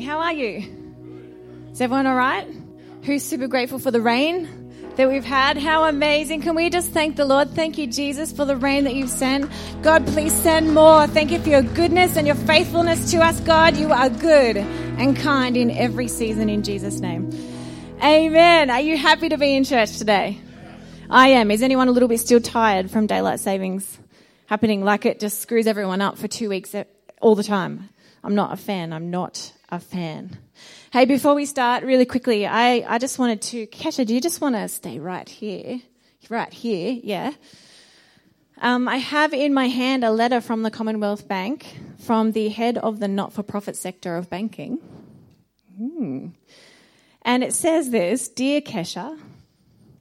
How 0.00 0.18
are 0.20 0.32
you? 0.32 0.64
Is 1.72 1.80
everyone 1.80 2.06
all 2.06 2.16
right? 2.16 2.46
Who's 3.02 3.22
super 3.22 3.46
grateful 3.48 3.78
for 3.78 3.90
the 3.90 4.00
rain 4.00 4.48
that 4.96 5.08
we've 5.08 5.24
had? 5.24 5.56
How 5.56 5.84
amazing. 5.84 6.42
Can 6.42 6.54
we 6.54 6.70
just 6.70 6.90
thank 6.90 7.16
the 7.16 7.24
Lord? 7.24 7.50
Thank 7.50 7.78
you, 7.78 7.86
Jesus, 7.86 8.32
for 8.32 8.44
the 8.44 8.56
rain 8.56 8.84
that 8.84 8.94
you've 8.94 9.10
sent. 9.10 9.50
God, 9.82 10.06
please 10.06 10.32
send 10.32 10.74
more. 10.74 11.06
Thank 11.06 11.30
you 11.30 11.38
for 11.40 11.48
your 11.48 11.62
goodness 11.62 12.16
and 12.16 12.26
your 12.26 12.36
faithfulness 12.36 13.10
to 13.12 13.18
us, 13.18 13.40
God. 13.40 13.76
You 13.76 13.92
are 13.92 14.08
good 14.08 14.56
and 14.56 15.16
kind 15.16 15.56
in 15.56 15.70
every 15.70 16.08
season 16.08 16.48
in 16.48 16.62
Jesus' 16.62 17.00
name. 17.00 17.30
Amen. 18.02 18.70
Are 18.70 18.80
you 18.80 18.96
happy 18.96 19.28
to 19.28 19.38
be 19.38 19.54
in 19.54 19.64
church 19.64 19.98
today? 19.98 20.38
I 21.08 21.28
am. 21.28 21.50
Is 21.50 21.62
anyone 21.62 21.88
a 21.88 21.92
little 21.92 22.08
bit 22.08 22.20
still 22.20 22.40
tired 22.40 22.90
from 22.90 23.06
daylight 23.06 23.40
savings 23.40 23.98
happening 24.46 24.84
like 24.84 25.06
it 25.06 25.20
just 25.20 25.40
screws 25.40 25.66
everyone 25.66 26.00
up 26.00 26.18
for 26.18 26.28
two 26.28 26.48
weeks 26.48 26.74
all 27.20 27.34
the 27.34 27.44
time? 27.44 27.90
I'm 28.22 28.34
not 28.34 28.52
a 28.52 28.56
fan. 28.56 28.92
I'm 28.92 29.10
not 29.10 29.52
a 29.70 29.80
fan. 29.80 30.38
Hey, 30.92 31.04
before 31.04 31.34
we 31.34 31.46
start, 31.46 31.84
really 31.84 32.04
quickly, 32.04 32.46
I, 32.46 32.84
I 32.86 32.98
just 32.98 33.18
wanted 33.18 33.42
to, 33.42 33.66
Kesha, 33.68 34.04
do 34.06 34.14
you 34.14 34.20
just 34.20 34.40
want 34.40 34.54
to 34.56 34.68
stay 34.68 34.98
right 34.98 35.28
here? 35.28 35.80
Right 36.28 36.52
here, 36.52 36.98
yeah. 37.02 37.32
Um, 38.60 38.88
I 38.88 38.96
have 38.96 39.32
in 39.32 39.54
my 39.54 39.68
hand 39.68 40.04
a 40.04 40.10
letter 40.10 40.40
from 40.40 40.62
the 40.62 40.70
Commonwealth 40.70 41.26
Bank 41.26 41.78
from 41.98 42.32
the 42.32 42.48
head 42.48 42.76
of 42.78 43.00
the 43.00 43.08
not 43.08 43.32
for 43.32 43.42
profit 43.42 43.76
sector 43.76 44.16
of 44.16 44.28
banking. 44.28 44.78
Hmm. 45.78 46.28
And 47.22 47.42
it 47.42 47.54
says 47.54 47.90
this 47.90 48.28
Dear 48.28 48.60
Kesha, 48.60 49.18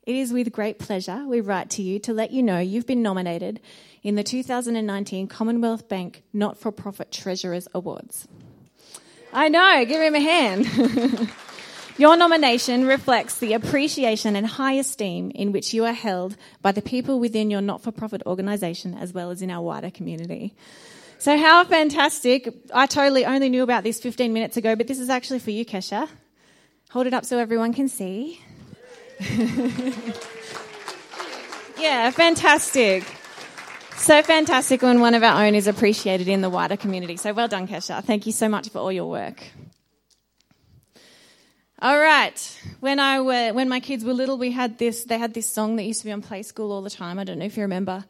it 0.04 0.16
is 0.16 0.34
with 0.34 0.52
great 0.52 0.80
pleasure 0.80 1.26
we 1.28 1.40
write 1.40 1.70
to 1.72 1.82
you 1.82 2.00
to 2.00 2.14
let 2.14 2.32
you 2.32 2.44
know 2.44 2.60
you've 2.60 2.88
been 2.88 3.02
nominated 3.02 3.62
in 4.04 4.16
the 4.16 4.24
2019 4.24 5.28
Commonwealth 5.28 5.88
Bank 5.88 6.24
Not 6.34 6.58
for 6.58 6.72
Profit 6.72 7.12
Treasurers 7.12 7.68
Awards. 7.74 8.28
I 9.32 9.50
know, 9.50 9.86
give 9.86 10.02
him 10.02 10.16
a 10.16 10.20
hand. 10.20 11.30
Your 12.00 12.16
nomination 12.16 12.86
reflects 12.86 13.40
the 13.40 13.54
appreciation 13.54 14.36
and 14.36 14.48
high 14.48 14.74
esteem 14.74 15.32
in 15.36 15.52
which 15.52 15.74
you 15.74 15.84
are 15.84 15.94
held 15.94 16.38
by 16.62 16.72
the 16.72 16.82
people 16.82 17.20
within 17.20 17.52
your 17.52 17.60
not 17.60 17.82
for 17.82 17.92
profit 17.92 18.24
organisation 18.26 18.94
as 18.94 19.12
well 19.12 19.32
as 19.32 19.42
in 19.42 19.52
our 19.52 19.62
wider 19.62 19.92
community. 19.92 20.56
So, 21.18 21.38
how 21.38 21.66
fantastic! 21.66 22.54
I 22.74 22.86
totally 22.86 23.26
only 23.26 23.50
knew 23.50 23.64
about 23.64 23.84
this 23.84 24.00
15 24.00 24.32
minutes 24.32 24.56
ago, 24.56 24.78
but 24.78 24.88
this 24.88 24.98
is 24.98 25.10
actually 25.10 25.40
for 25.40 25.52
you, 25.52 25.66
Kesha. 25.66 26.08
Hold 26.92 27.08
it 27.08 27.14
up 27.14 27.26
so 27.26 27.38
everyone 27.38 27.74
can 27.74 27.90
see. 27.90 28.40
yeah, 31.78 32.10
fantastic. 32.12 33.04
So 34.00 34.24
fantastic 34.24 34.82
when 34.82 35.02
one 35.02 35.14
of 35.14 35.24
our 35.24 35.44
own 35.44 35.56
is 35.56 35.68
appreciated 35.68 36.30
in 36.30 36.40
the 36.40 36.50
wider 36.50 36.78
community. 36.78 37.18
So 37.18 37.34
well 37.34 37.50
done, 37.50 37.68
Kesha. 37.68 38.02
Thank 38.02 38.26
you 38.26 38.32
so 38.32 38.48
much 38.48 38.70
for 38.70 38.80
all 38.80 38.92
your 38.94 39.10
work. 39.10 39.44
All 41.82 42.00
right. 42.00 42.62
When 42.80 42.98
I 43.00 43.20
were, 43.20 43.52
when 43.52 43.68
my 43.68 43.82
kids 43.82 44.06
were 44.06 44.14
little, 44.14 44.38
we 44.38 44.52
had 44.52 44.78
this. 44.80 45.04
They 45.04 45.18
had 45.18 45.34
this 45.34 45.50
song 45.50 45.76
that 45.76 45.84
used 45.84 46.00
to 46.00 46.06
be 46.06 46.14
on 46.14 46.22
Play 46.22 46.44
School 46.44 46.72
all 46.72 46.82
the 46.82 46.90
time. 46.90 47.20
I 47.20 47.26
don't 47.26 47.40
know 47.40 47.46
if 47.46 47.58
you 47.58 47.64
remember, 47.64 48.06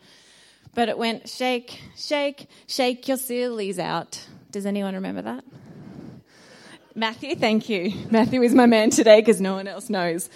but 0.76 0.90
it 0.90 0.98
went 0.98 1.28
shake, 1.28 1.82
shake, 1.98 2.48
shake 2.67 3.08
your 3.08 3.17
sillies 3.17 3.80
out. 3.80 4.26
Does 4.52 4.67
anyone 4.67 4.94
remember 4.94 5.23
that? 5.23 5.44
Matthew, 6.94 7.36
thank 7.36 7.67
you. 7.67 7.94
Matthew 8.12 8.44
is 8.44 8.54
my 8.54 8.67
man 8.67 8.92
today 8.92 9.22
because 9.22 9.42
no 9.42 9.56
one 9.56 9.67
else 9.67 9.90
knows. 9.90 10.30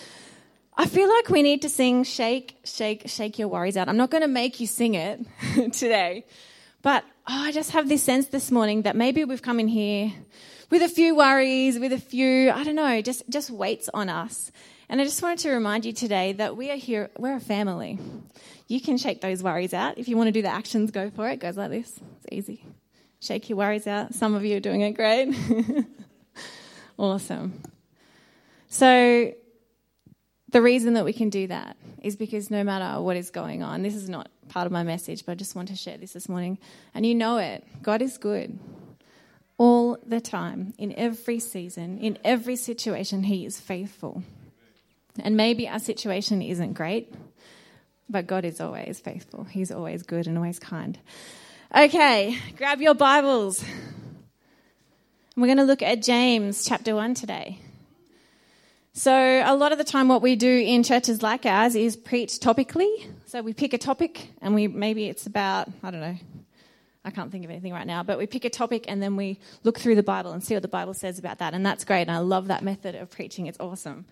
I 0.75 0.87
feel 0.87 1.07
like 1.07 1.29
we 1.29 1.43
need 1.43 1.61
to 1.61 1.69
sing 1.69 2.03
Shake, 2.03 2.57
Shake, 2.63 3.03
Shake 3.05 3.37
Your 3.37 3.47
Worries 3.47 3.77
Out. 3.77 3.89
I'm 3.89 3.97
not 3.97 4.09
going 4.09 4.23
to 4.23 4.27
make 4.27 4.59
you 4.59 4.65
sing 4.65 4.95
it 4.95 5.19
today, 5.71 6.25
but 6.81 7.03
oh, 7.27 7.43
I 7.43 7.51
just 7.51 7.71
have 7.71 7.87
this 7.87 8.01
sense 8.01 8.27
this 8.27 8.49
morning 8.49 8.81
that 8.81 8.95
maybe 8.95 9.23
we've 9.23 9.41
come 9.41 9.59
in 9.59 9.67
here 9.67 10.11
with 10.71 10.81
a 10.81 10.89
few 10.89 11.15
worries, 11.15 11.77
with 11.77 11.93
a 11.93 11.99
few, 11.99 12.49
I 12.49 12.63
don't 12.63 12.73
know, 12.73 13.01
just, 13.03 13.29
just 13.29 13.51
weights 13.51 13.87
on 13.93 14.09
us. 14.09 14.51
And 14.89 14.99
I 14.99 15.03
just 15.03 15.21
wanted 15.21 15.39
to 15.39 15.51
remind 15.51 15.85
you 15.85 15.93
today 15.93 16.33
that 16.33 16.57
we 16.57 16.71
are 16.71 16.75
here, 16.75 17.11
we're 17.19 17.35
a 17.35 17.39
family. 17.39 17.99
You 18.67 18.81
can 18.81 18.97
shake 18.97 19.21
those 19.21 19.43
worries 19.43 19.75
out. 19.75 19.99
If 19.99 20.07
you 20.07 20.17
want 20.17 20.29
to 20.29 20.31
do 20.31 20.41
the 20.41 20.47
actions, 20.47 20.89
go 20.89 21.11
for 21.11 21.29
it. 21.29 21.33
It 21.33 21.39
goes 21.39 21.55
like 21.55 21.69
this. 21.69 21.99
It's 22.17 22.27
easy. 22.31 22.65
Shake 23.19 23.47
your 23.47 23.59
worries 23.59 23.85
out. 23.85 24.15
Some 24.15 24.33
of 24.33 24.43
you 24.43 24.57
are 24.57 24.59
doing 24.59 24.81
it 24.81 24.93
great. 24.93 25.35
awesome. 26.97 27.61
So, 28.69 29.33
the 30.53 30.61
reason 30.61 30.93
that 30.93 31.03
we 31.03 31.13
can 31.13 31.29
do 31.29 31.47
that 31.47 31.75
is 32.01 32.15
because 32.15 32.49
no 32.49 32.63
matter 32.63 33.01
what 33.01 33.17
is 33.17 33.29
going 33.29 33.63
on, 33.63 33.81
this 33.81 33.95
is 33.95 34.07
not 34.07 34.29
part 34.49 34.65
of 34.65 34.71
my 34.71 34.83
message, 34.83 35.25
but 35.25 35.33
I 35.33 35.35
just 35.35 35.55
want 35.55 35.67
to 35.69 35.75
share 35.75 35.97
this 35.97 36.13
this 36.13 36.29
morning. 36.29 36.57
And 36.93 37.05
you 37.05 37.15
know 37.15 37.37
it 37.37 37.65
God 37.81 38.01
is 38.01 38.17
good 38.17 38.57
all 39.57 39.97
the 40.05 40.19
time, 40.19 40.73
in 40.77 40.93
every 40.93 41.39
season, 41.39 41.97
in 41.99 42.17
every 42.23 42.55
situation, 42.55 43.23
He 43.23 43.45
is 43.45 43.59
faithful. 43.59 44.23
And 45.19 45.37
maybe 45.37 45.67
our 45.67 45.79
situation 45.79 46.41
isn't 46.41 46.73
great, 46.73 47.13
but 48.09 48.25
God 48.25 48.45
is 48.45 48.59
always 48.59 48.99
faithful. 48.99 49.43
He's 49.43 49.71
always 49.71 50.03
good 50.03 50.27
and 50.27 50.37
always 50.37 50.59
kind. 50.59 50.97
Okay, 51.75 52.37
grab 52.57 52.81
your 52.81 52.95
Bibles. 52.95 53.63
We're 55.35 55.47
going 55.47 55.57
to 55.57 55.63
look 55.63 55.81
at 55.81 56.01
James 56.01 56.65
chapter 56.65 56.95
1 56.95 57.13
today. 57.13 57.59
So, 58.95 59.11
a 59.11 59.55
lot 59.55 59.71
of 59.71 59.79
the 59.79 59.83
time, 59.83 60.07
what 60.07 60.21
we 60.21 60.35
do 60.35 60.47
in 60.47 60.83
churches 60.83 61.23
like 61.23 61.47
ours 61.47 61.73
is 61.73 61.97
preach 61.97 62.33
topically. 62.33 63.07
So, 63.25 63.41
we 63.41 63.51
pick 63.51 63.73
a 63.73 63.79
topic, 63.79 64.27
and 64.39 64.53
we 64.53 64.67
maybe 64.67 65.09
it's 65.09 65.25
about, 65.25 65.67
I 65.81 65.89
don't 65.89 65.99
know, 65.99 66.15
I 67.03 67.09
can't 67.09 67.31
think 67.31 67.43
of 67.43 67.49
anything 67.49 67.73
right 67.73 67.87
now, 67.87 68.03
but 68.03 68.19
we 68.19 68.27
pick 68.27 68.45
a 68.45 68.51
topic 68.51 68.85
and 68.87 69.01
then 69.01 69.15
we 69.15 69.39
look 69.63 69.79
through 69.79 69.95
the 69.95 70.03
Bible 70.03 70.31
and 70.31 70.43
see 70.43 70.53
what 70.53 70.61
the 70.61 70.67
Bible 70.67 70.93
says 70.93 71.17
about 71.17 71.39
that. 71.39 71.55
And 71.55 71.65
that's 71.65 71.83
great. 71.83 72.03
And 72.03 72.11
I 72.11 72.19
love 72.19 72.47
that 72.47 72.63
method 72.63 72.93
of 72.93 73.09
preaching, 73.09 73.47
it's 73.47 73.59
awesome. 73.59 74.05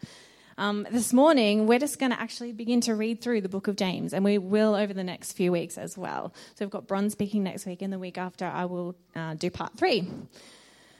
Um, 0.57 0.87
this 0.89 1.13
morning, 1.13 1.67
we're 1.67 1.79
just 1.79 1.99
going 1.99 2.11
to 2.11 2.19
actually 2.19 2.51
begin 2.51 2.81
to 2.81 2.95
read 2.95 3.21
through 3.21 3.41
the 3.41 3.49
book 3.49 3.67
of 3.67 3.75
James, 3.75 4.15
and 4.15 4.25
we 4.25 4.39
will 4.39 4.73
over 4.73 4.95
the 4.95 5.03
next 5.03 5.33
few 5.33 5.51
weeks 5.51 5.77
as 5.77 5.95
well. 5.95 6.33
So, 6.55 6.65
we've 6.65 6.71
got 6.71 6.87
Bron 6.87 7.11
speaking 7.11 7.43
next 7.43 7.67
week, 7.67 7.83
and 7.83 7.93
the 7.93 7.99
week 7.99 8.17
after, 8.17 8.45
I 8.45 8.65
will 8.65 8.95
uh, 9.15 9.35
do 9.35 9.51
part 9.51 9.77
three. 9.77 10.09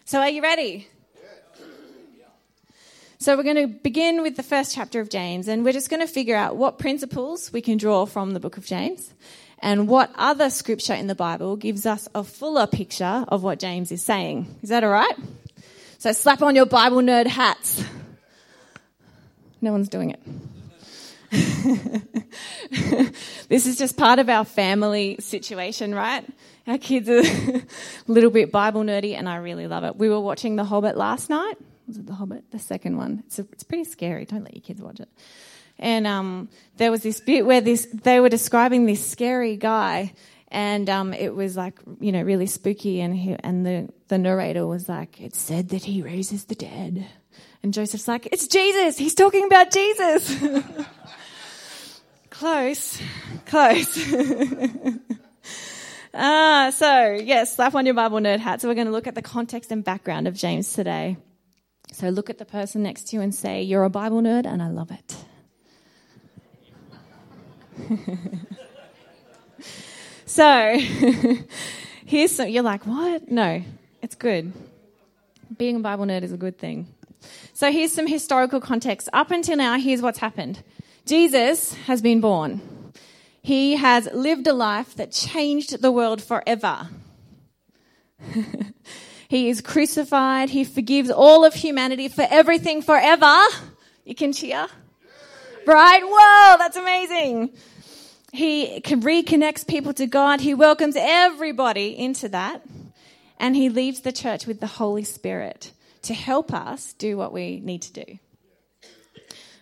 So, 0.06 0.20
are 0.20 0.30
you 0.30 0.44
ready? 0.44 0.88
So, 3.22 3.38
we're 3.38 3.44
going 3.44 3.56
to 3.58 3.68
begin 3.68 4.24
with 4.24 4.36
the 4.36 4.42
first 4.42 4.74
chapter 4.74 5.00
of 5.00 5.08
James, 5.08 5.48
and 5.48 5.64
we're 5.64 5.74
just 5.74 5.92
going 5.92 6.00
to 6.00 6.12
figure 6.12 6.36
out 6.36 6.56
what 6.56 6.80
principles 6.80 7.54
we 7.54 7.62
can 7.62 7.78
draw 7.78 8.08
from 8.08 8.32
the 8.32 8.40
book 8.40 8.58
of 8.58 8.66
James 8.66 9.14
and 9.60 9.88
what 9.88 10.12
other 10.16 10.50
scripture 10.50 10.96
in 10.96 11.06
the 11.06 11.14
Bible 11.14 11.56
gives 11.56 11.86
us 11.86 12.08
a 12.16 12.24
fuller 12.24 12.66
picture 12.66 13.24
of 13.28 13.44
what 13.44 13.60
James 13.60 13.92
is 13.92 14.02
saying. 14.02 14.48
Is 14.64 14.70
that 14.70 14.84
all 14.84 14.90
right? 14.90 15.14
So, 16.00 16.12
slap 16.14 16.42
on 16.42 16.56
your 16.56 16.66
Bible 16.66 16.98
nerd 16.98 17.28
hats. 17.28 17.84
No 19.62 19.72
one's 19.72 19.90
doing 19.90 20.10
it. 20.10 20.20
this 23.50 23.68
is 23.68 23.78
just 23.78 23.98
part 23.98 24.18
of 24.18 24.30
our 24.30 24.46
family 24.46 25.18
situation, 25.20 25.94
right? 25.94 26.26
Our 26.66 26.80
kids 26.80 27.08
are 27.08 27.20
a 27.22 27.64
little 28.08 28.32
bit 28.32 28.52
Bible 28.52 28.82
nerdy, 28.82 29.14
and 29.14 29.30
I 29.30 29.36
really 29.36 29.68
love 29.68 29.84
it. 29.84 29.96
We 29.96 30.10
were 30.10 30.20
watching 30.20 30.56
The 30.56 30.64
Hobbit 30.64 30.98
last 30.98 31.30
night 31.30 31.60
was 31.92 31.98
it 31.98 32.08
The 32.08 32.14
Hobbit? 32.14 32.52
The 32.52 32.60
second 32.60 32.96
one. 32.96 33.24
It's, 33.26 33.38
a, 33.38 33.42
it's 33.52 33.64
pretty 33.64 33.84
scary. 33.84 34.24
Don't 34.24 34.44
let 34.44 34.54
your 34.54 34.62
kids 34.62 34.82
watch 34.82 35.02
it. 35.02 35.10
And 35.78 36.08
um, 36.08 36.48
there 36.78 36.90
was 36.90 37.04
this 37.04 37.20
bit 37.20 37.46
where 37.46 37.60
this 37.60 37.86
they 37.92 38.22
were 38.22 38.30
describing 38.30 38.86
this 38.86 39.06
scary 39.06 39.58
guy, 39.58 40.14
and 40.48 40.90
um, 40.90 41.14
it 41.14 41.36
was 41.36 41.58
like 41.58 41.80
you 42.00 42.12
know 42.12 42.22
really 42.22 42.46
spooky. 42.46 43.02
And 43.02 43.16
he, 43.16 43.36
and 43.44 43.66
the 43.66 43.90
the 44.08 44.18
narrator 44.18 44.66
was 44.66 44.88
like, 44.88 45.20
"It 45.20 45.36
said 45.36 45.70
that 45.70 45.84
he 45.84 46.02
raises 46.02 46.46
the 46.46 46.56
dead," 46.56 47.08
and 47.64 47.74
Joseph's 47.74 48.08
like, 48.08 48.28
"It's 48.32 48.48
Jesus. 48.48 48.98
He's 48.98 49.16
talking 49.16 49.46
about 49.46 49.72
Jesus." 49.72 50.38
close, 52.30 53.02
close. 53.48 54.14
Ah, 56.14 56.74
so 56.76 57.14
yes, 57.24 57.56
slap 57.56 57.74
on 57.74 57.86
your 57.86 57.96
Bible 57.96 58.20
nerd 58.20 58.40
hat. 58.40 58.60
So 58.60 58.68
we're 58.68 58.76
going 58.76 58.88
to 58.88 58.92
look 58.92 59.08
at 59.08 59.16
the 59.16 59.22
context 59.22 59.72
and 59.72 59.82
background 59.82 60.28
of 60.28 60.36
James 60.36 60.74
today. 60.74 61.16
So 61.92 62.10
look 62.10 62.30
at 62.30 62.38
the 62.38 62.46
person 62.46 62.84
next 62.84 63.10
to 63.10 63.18
you 63.18 63.22
and 63.22 63.36
say, 63.36 63.62
You're 63.62 63.84
a 63.84 63.90
Bible 63.90 64.22
nerd, 64.22 64.46
and 64.46 64.64
I 64.64 64.70
love 64.70 64.92
it. 64.92 65.18
so 70.26 70.78
here's 72.06 72.32
some, 72.32 72.48
you're 72.48 72.64
like, 72.64 72.86
What? 72.88 73.30
No, 73.30 73.62
it's 74.02 74.16
good. 74.16 74.54
Being 75.58 75.76
a 75.76 75.80
Bible 75.80 76.06
nerd 76.06 76.24
is 76.24 76.32
a 76.32 76.38
good 76.38 76.58
thing. 76.58 76.88
So 77.54 77.72
here's 77.72 77.92
some 77.92 78.08
historical 78.08 78.62
context. 78.62 79.10
Up 79.14 79.30
until 79.30 79.58
now, 79.58 79.78
here's 79.78 80.02
what's 80.02 80.20
happened 80.20 80.64
Jesus 81.06 81.74
has 81.86 82.02
been 82.02 82.22
born. 82.22 82.62
He 83.44 83.76
has 83.76 84.08
lived 84.14 84.48
a 84.48 84.54
life 84.54 84.96
that 84.96 85.12
changed 85.12 85.82
the 85.82 85.92
world 85.92 86.22
forever. 86.22 86.90
He 89.32 89.48
is 89.48 89.62
crucified. 89.62 90.50
He 90.50 90.66
forgives 90.66 91.10
all 91.10 91.46
of 91.46 91.54
humanity 91.54 92.10
for 92.10 92.28
everything 92.30 92.82
forever. 92.82 93.34
You 94.04 94.14
can 94.14 94.34
cheer. 94.34 94.68
Right? 95.66 96.02
Whoa, 96.04 96.58
that's 96.58 96.76
amazing. 96.76 97.54
He 98.34 98.82
reconnects 98.82 99.66
people 99.66 99.94
to 99.94 100.06
God. 100.06 100.42
He 100.42 100.54
welcomes 100.54 100.98
everybody 100.98 101.98
into 101.98 102.28
that. 102.28 102.62
And 103.40 103.56
he 103.56 103.70
leaves 103.70 104.02
the 104.02 104.12
church 104.12 104.48
with 104.48 104.60
the 104.60 104.68
Holy 104.68 105.06
Spirit 105.06 105.72
to 106.02 106.14
help 106.14 106.54
us 106.54 106.92
do 106.92 107.16
what 107.16 107.32
we 107.32 107.62
need 107.62 107.84
to 107.84 108.04
do. 108.04 108.20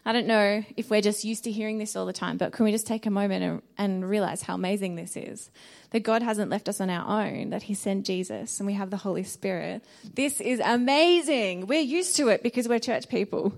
I 0.04 0.14
don't 0.14 0.26
know 0.26 0.64
if 0.78 0.90
we're 0.90 1.02
just 1.02 1.24
used 1.24 1.44
to 1.44 1.52
hearing 1.52 1.78
this 1.78 1.96
all 1.96 2.08
the 2.08 2.14
time, 2.14 2.38
but 2.38 2.54
can 2.54 2.66
we 2.66 2.72
just 2.72 2.88
take 2.88 3.06
a 3.06 3.12
moment 3.12 3.44
and, 3.44 3.62
and 3.78 4.10
realize 4.10 4.42
how 4.42 4.56
amazing 4.56 4.96
this 4.96 5.16
is? 5.16 5.52
That 5.92 6.04
God 6.04 6.22
hasn't 6.22 6.52
left 6.52 6.70
us 6.70 6.80
on 6.80 6.90
our 6.90 7.24
own, 7.24 7.50
that 7.50 7.64
He 7.64 7.74
sent 7.74 8.06
Jesus 8.06 8.60
and 8.60 8.68
we 8.68 8.74
have 8.74 8.92
the 8.92 8.98
Holy 8.98 9.24
Spirit. 9.24 9.84
This 10.14 10.40
is 10.40 10.62
amazing. 10.64 11.66
We're 11.66 11.82
used 11.82 12.16
to 12.18 12.28
it 12.28 12.44
because 12.44 12.68
we're 12.68 12.80
church 12.80 13.10
people. 13.10 13.54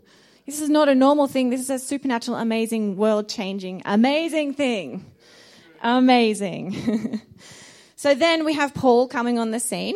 This 0.45 0.62
is 0.62 0.69
not 0.69 0.89
a 0.89 0.95
normal 0.95 1.28
thing. 1.28 1.50
This 1.50 1.62
is 1.62 1.69
a 1.69 1.78
supernatural, 1.78 2.38
amazing, 2.38 2.95
world 2.95 3.28
changing, 3.28 3.81
amazing 3.86 4.54
thing. 4.54 5.06
Amazing. 5.83 7.22
so 7.95 8.16
then 8.16 8.45
we 8.45 8.54
have 8.54 8.74
Paul 8.74 9.07
coming 9.07 9.38
on 9.38 9.51
the 9.51 9.60
scene, 9.60 9.95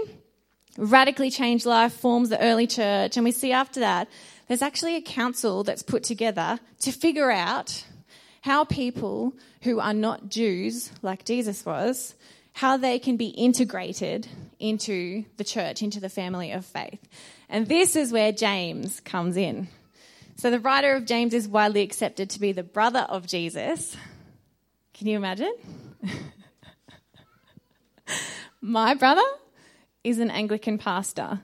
radically 0.78 1.32
changed 1.32 1.66
life, 1.66 1.94
forms 1.94 2.30
the 2.30 2.42
early 2.42 2.68
church, 2.68 3.18
and 3.18 3.24
we 3.24 3.32
see 3.32 3.52
after 3.52 3.80
that 3.80 4.10
there's 4.48 4.62
actually 4.62 4.96
a 4.96 5.02
council 5.02 5.64
that's 5.64 5.84
put 5.84 6.04
together 6.04 6.60
to 6.82 6.92
figure 6.92 7.32
out 7.32 7.84
how 8.46 8.64
people 8.64 9.34
who 9.64 9.80
are 9.80 9.92
not 9.92 10.30
Jews, 10.30 10.92
like 11.02 11.26
Jesus 11.26 11.66
was, 11.66 12.14
how 12.54 12.78
they 12.78 13.00
can 13.00 13.18
be 13.18 13.30
integrated 13.30 14.28
into 14.60 15.26
the 15.38 15.44
church, 15.44 15.82
into 15.82 16.00
the 16.00 16.10
family 16.10 16.52
of 16.52 16.64
faith. 16.64 17.00
And 17.50 17.66
this 17.66 17.96
is 17.96 18.12
where 18.12 18.32
James 18.32 19.00
comes 19.00 19.36
in. 19.36 19.68
So 20.36 20.52
the 20.52 20.60
writer 20.60 20.94
of 20.94 21.08
James 21.08 21.34
is 21.34 21.48
widely 21.48 21.82
accepted 21.82 22.30
to 22.30 22.40
be 22.40 22.52
the 22.52 22.62
brother 22.62 23.08
of 23.10 23.26
Jesus. 23.26 23.98
Can 24.94 25.08
you 25.08 25.18
imagine? 25.18 25.56
My 28.62 28.94
brother 28.94 29.26
is 30.04 30.20
an 30.20 30.30
Anglican 30.30 30.78
pastor, 30.78 31.42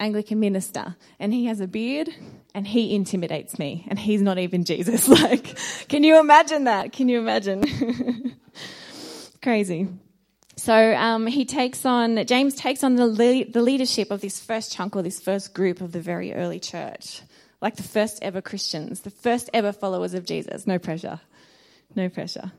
Anglican 0.00 0.40
minister, 0.40 0.96
and 1.20 1.32
he 1.32 1.44
has 1.44 1.60
a 1.60 1.68
beard 1.68 2.08
and 2.54 2.66
he 2.66 2.94
intimidates 2.94 3.58
me, 3.58 3.86
and 3.88 3.98
he's 3.98 4.22
not 4.22 4.38
even 4.38 4.64
Jesus. 4.64 5.08
Like, 5.20 5.58
can 5.88 6.04
you 6.04 6.18
imagine 6.18 6.64
that? 6.64 6.92
Can 6.92 7.08
you 7.08 7.18
imagine? 7.18 8.34
Crazy. 9.42 9.88
So 10.56 10.94
um, 10.94 11.26
he 11.26 11.44
takes 11.44 11.86
on, 11.86 12.24
James 12.26 12.54
takes 12.54 12.84
on 12.84 12.96
the, 12.96 13.06
le- 13.06 13.46
the 13.46 13.62
leadership 13.62 14.10
of 14.10 14.20
this 14.20 14.40
first 14.40 14.72
chunk 14.72 14.94
or 14.94 15.02
this 15.02 15.20
first 15.20 15.54
group 15.54 15.80
of 15.80 15.92
the 15.92 16.00
very 16.00 16.34
early 16.34 16.60
church, 16.60 17.22
like 17.62 17.76
the 17.76 17.82
first 17.82 18.18
ever 18.22 18.42
Christians, 18.42 19.00
the 19.00 19.10
first 19.10 19.48
ever 19.54 19.72
followers 19.72 20.14
of 20.14 20.26
Jesus. 20.26 20.66
No 20.66 20.78
pressure. 20.78 21.20
No 21.94 22.08
pressure 22.08 22.52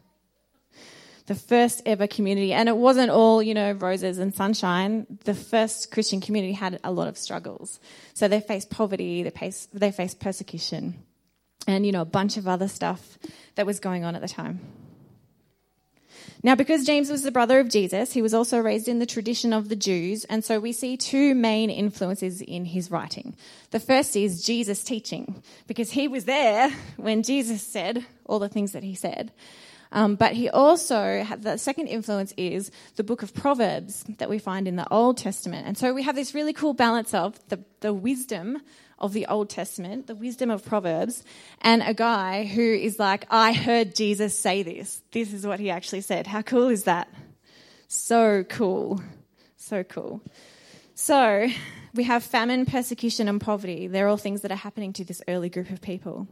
the 1.32 1.40
first 1.40 1.82
ever 1.86 2.08
community. 2.08 2.52
And 2.52 2.68
it 2.68 2.76
wasn't 2.76 3.10
all, 3.10 3.42
you 3.42 3.54
know, 3.54 3.72
roses 3.72 4.18
and 4.18 4.36
sunshine. 4.36 5.08
The 5.24 5.34
first 5.34 5.90
Christian 5.90 6.20
community 6.20 6.52
had 6.52 6.78
a 6.84 6.92
lot 6.92 7.08
of 7.08 7.18
struggles. 7.18 7.80
So 8.14 8.28
they 8.28 8.42
faced 8.42 8.70
poverty, 8.70 9.24
they 9.24 9.30
faced, 9.30 9.70
they 9.72 9.94
faced 9.94 10.20
persecution, 10.20 10.96
and, 11.68 11.86
you 11.86 11.94
know, 11.94 12.02
a 12.02 12.06
bunch 12.20 12.36
of 12.36 12.50
other 12.50 12.68
stuff 12.68 13.18
that 13.56 13.66
was 13.66 13.80
going 13.80 14.04
on 14.04 14.14
at 14.14 14.22
the 14.22 14.28
time. 14.28 14.60
Now, 16.44 16.56
because 16.56 16.86
James 16.86 17.10
was 17.10 17.24
the 17.24 17.32
brother 17.32 17.62
of 17.62 17.70
Jesus, 17.70 18.12
he 18.12 18.22
was 18.22 18.34
also 18.34 18.60
raised 18.60 18.90
in 18.90 19.00
the 19.00 19.06
tradition 19.06 19.54
of 19.54 19.70
the 19.70 19.76
Jews, 19.78 20.26
and 20.26 20.44
so 20.44 20.60
we 20.60 20.74
see 20.74 20.98
two 20.98 21.34
main 21.34 21.70
influences 21.70 22.42
in 22.42 22.66
his 22.66 22.92
writing. 22.92 23.38
The 23.70 23.80
first 23.80 24.18
is 24.18 24.44
Jesus' 24.44 24.84
teaching, 24.84 25.42
because 25.66 25.92
he 25.92 26.10
was 26.10 26.26
there 26.26 26.72
when 26.98 27.24
Jesus 27.24 27.62
said 27.62 28.06
all 28.26 28.40
the 28.40 28.50
things 28.50 28.74
that 28.74 28.84
he 28.84 28.96
said. 28.96 29.32
Um, 29.92 30.16
but 30.16 30.34
he 30.34 30.50
also, 30.50 31.26
the 31.38 31.58
second 31.58 31.88
influence 31.88 32.34
is 32.38 32.72
the 32.96 33.04
book 33.04 33.24
of 33.24 33.34
Proverbs 33.34 34.06
that 34.20 34.30
we 34.30 34.40
find 34.40 34.68
in 34.68 34.78
the 34.78 34.88
Old 34.92 35.18
Testament. 35.18 35.68
And 35.68 35.78
so 35.78 35.94
we 35.94 36.04
have 36.04 36.16
this 36.16 36.34
really 36.34 36.54
cool 36.54 36.74
balance 36.74 37.14
of 37.14 37.38
the, 37.50 37.60
the 37.82 37.94
wisdom 37.94 38.60
of 38.98 39.14
the 39.14 39.26
Old 39.26 39.50
Testament, 39.50 40.08
the 40.08 40.16
wisdom 40.16 40.50
of 40.50 40.64
Proverbs, 40.64 41.24
and 41.62 41.82
a 41.82 41.94
guy 41.94 42.46
who 42.46 42.62
is 42.62 43.00
like, 43.00 43.26
I 43.30 43.52
heard 43.52 43.96
Jesus 43.96 44.38
say 44.38 44.64
this. 44.64 45.02
This 45.12 45.34
is 45.34 45.46
what 45.46 45.60
he 45.60 45.70
actually 45.70 46.02
said. 46.02 46.28
How 46.28 46.42
cool 46.42 46.70
is 46.70 46.84
that? 46.84 47.10
So 47.88 48.44
cool. 48.44 49.02
So 49.58 49.84
cool. 49.84 50.22
So 50.94 51.48
we 51.94 52.04
have 52.04 52.24
famine, 52.24 52.66
persecution, 52.66 53.28
and 53.28 53.42
poverty. 53.42 53.88
They're 53.88 54.08
all 54.08 54.18
things 54.18 54.42
that 54.42 54.52
are 54.52 54.56
happening 54.56 54.94
to 54.94 55.04
this 55.04 55.22
early 55.28 55.50
group 55.50 55.72
of 55.72 55.82
people. 55.82 56.28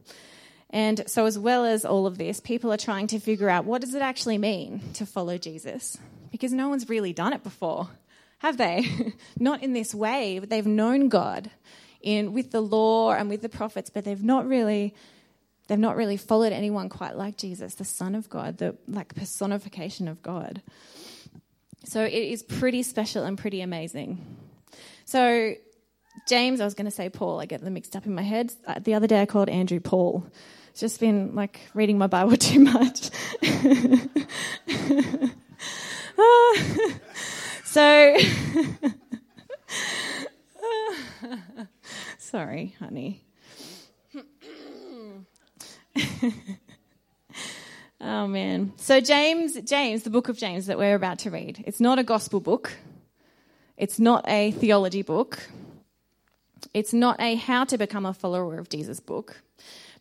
And 0.71 1.03
so, 1.07 1.25
as 1.25 1.37
well 1.37 1.65
as 1.65 1.83
all 1.83 2.05
of 2.05 2.17
this, 2.17 2.39
people 2.39 2.71
are 2.71 2.77
trying 2.77 3.07
to 3.07 3.19
figure 3.19 3.49
out 3.49 3.65
what 3.65 3.81
does 3.81 3.95
it 3.95 4.01
actually 4.01 4.37
mean 4.37 4.81
to 4.93 5.05
follow 5.05 5.37
Jesus? 5.37 5.97
Because 6.31 6.53
no 6.53 6.69
one's 6.69 6.89
really 6.89 7.11
done 7.11 7.33
it 7.33 7.43
before, 7.43 7.89
have 8.39 8.57
they? 8.57 8.85
not 9.39 9.63
in 9.63 9.73
this 9.73 9.95
way, 9.95 10.37
but 10.37 10.49
they've 10.49 10.65
known 10.65 11.09
God 11.09 11.49
in 12.01 12.33
with 12.33 12.51
the 12.51 12.61
law 12.61 13.11
and 13.11 13.29
with 13.29 13.41
the 13.41 13.49
prophets, 13.49 13.89
but 13.89 14.05
they've 14.05 14.23
not 14.23 14.47
really 14.47 14.93
they've 15.67 15.79
not 15.79 15.95
really 15.95 16.17
followed 16.17 16.53
anyone 16.53 16.89
quite 16.89 17.15
like 17.15 17.37
Jesus, 17.37 17.75
the 17.75 17.85
Son 17.85 18.15
of 18.15 18.29
God, 18.29 18.57
the 18.57 18.75
like 18.87 19.15
personification 19.15 20.07
of 20.07 20.21
God. 20.21 20.61
So 21.85 22.03
it 22.03 22.13
is 22.13 22.43
pretty 22.43 22.83
special 22.83 23.23
and 23.23 23.37
pretty 23.37 23.61
amazing. 23.61 24.23
So 25.05 25.55
James, 26.27 26.61
I 26.61 26.65
was 26.65 26.75
going 26.75 26.85
to 26.85 26.91
say 26.91 27.09
Paul, 27.09 27.39
I 27.39 27.45
get 27.45 27.61
them 27.61 27.73
mixed 27.73 27.95
up 27.95 28.05
in 28.05 28.13
my 28.13 28.21
head. 28.21 28.53
Uh, 28.67 28.79
the 28.79 28.93
other 28.93 29.07
day 29.07 29.21
I 29.21 29.25
called 29.25 29.49
Andrew 29.49 29.79
Paul 29.79 30.25
just 30.79 30.99
been 30.99 31.35
like 31.35 31.59
reading 31.73 31.97
my 31.97 32.07
Bible 32.07 32.37
too 32.37 32.59
much. 32.59 33.09
so, 37.65 38.17
sorry, 42.17 42.75
honey. 42.79 43.21
oh 47.99 48.27
man. 48.27 48.71
So 48.77 49.01
James, 49.01 49.59
James, 49.61 50.03
the 50.03 50.09
book 50.09 50.29
of 50.29 50.37
James 50.37 50.67
that 50.67 50.77
we're 50.77 50.95
about 50.95 51.19
to 51.19 51.29
read. 51.29 51.61
It's 51.67 51.81
not 51.81 51.99
a 51.99 52.03
gospel 52.03 52.39
book. 52.39 52.71
It's 53.75 53.99
not 53.99 54.23
a 54.27 54.51
theology 54.51 55.01
book. 55.01 55.49
It's 56.73 56.93
not 56.93 57.19
a 57.19 57.35
how 57.35 57.65
to 57.65 57.77
become 57.77 58.05
a 58.05 58.13
follower 58.13 58.57
of 58.57 58.69
Jesus 58.69 58.99
book. 58.99 59.41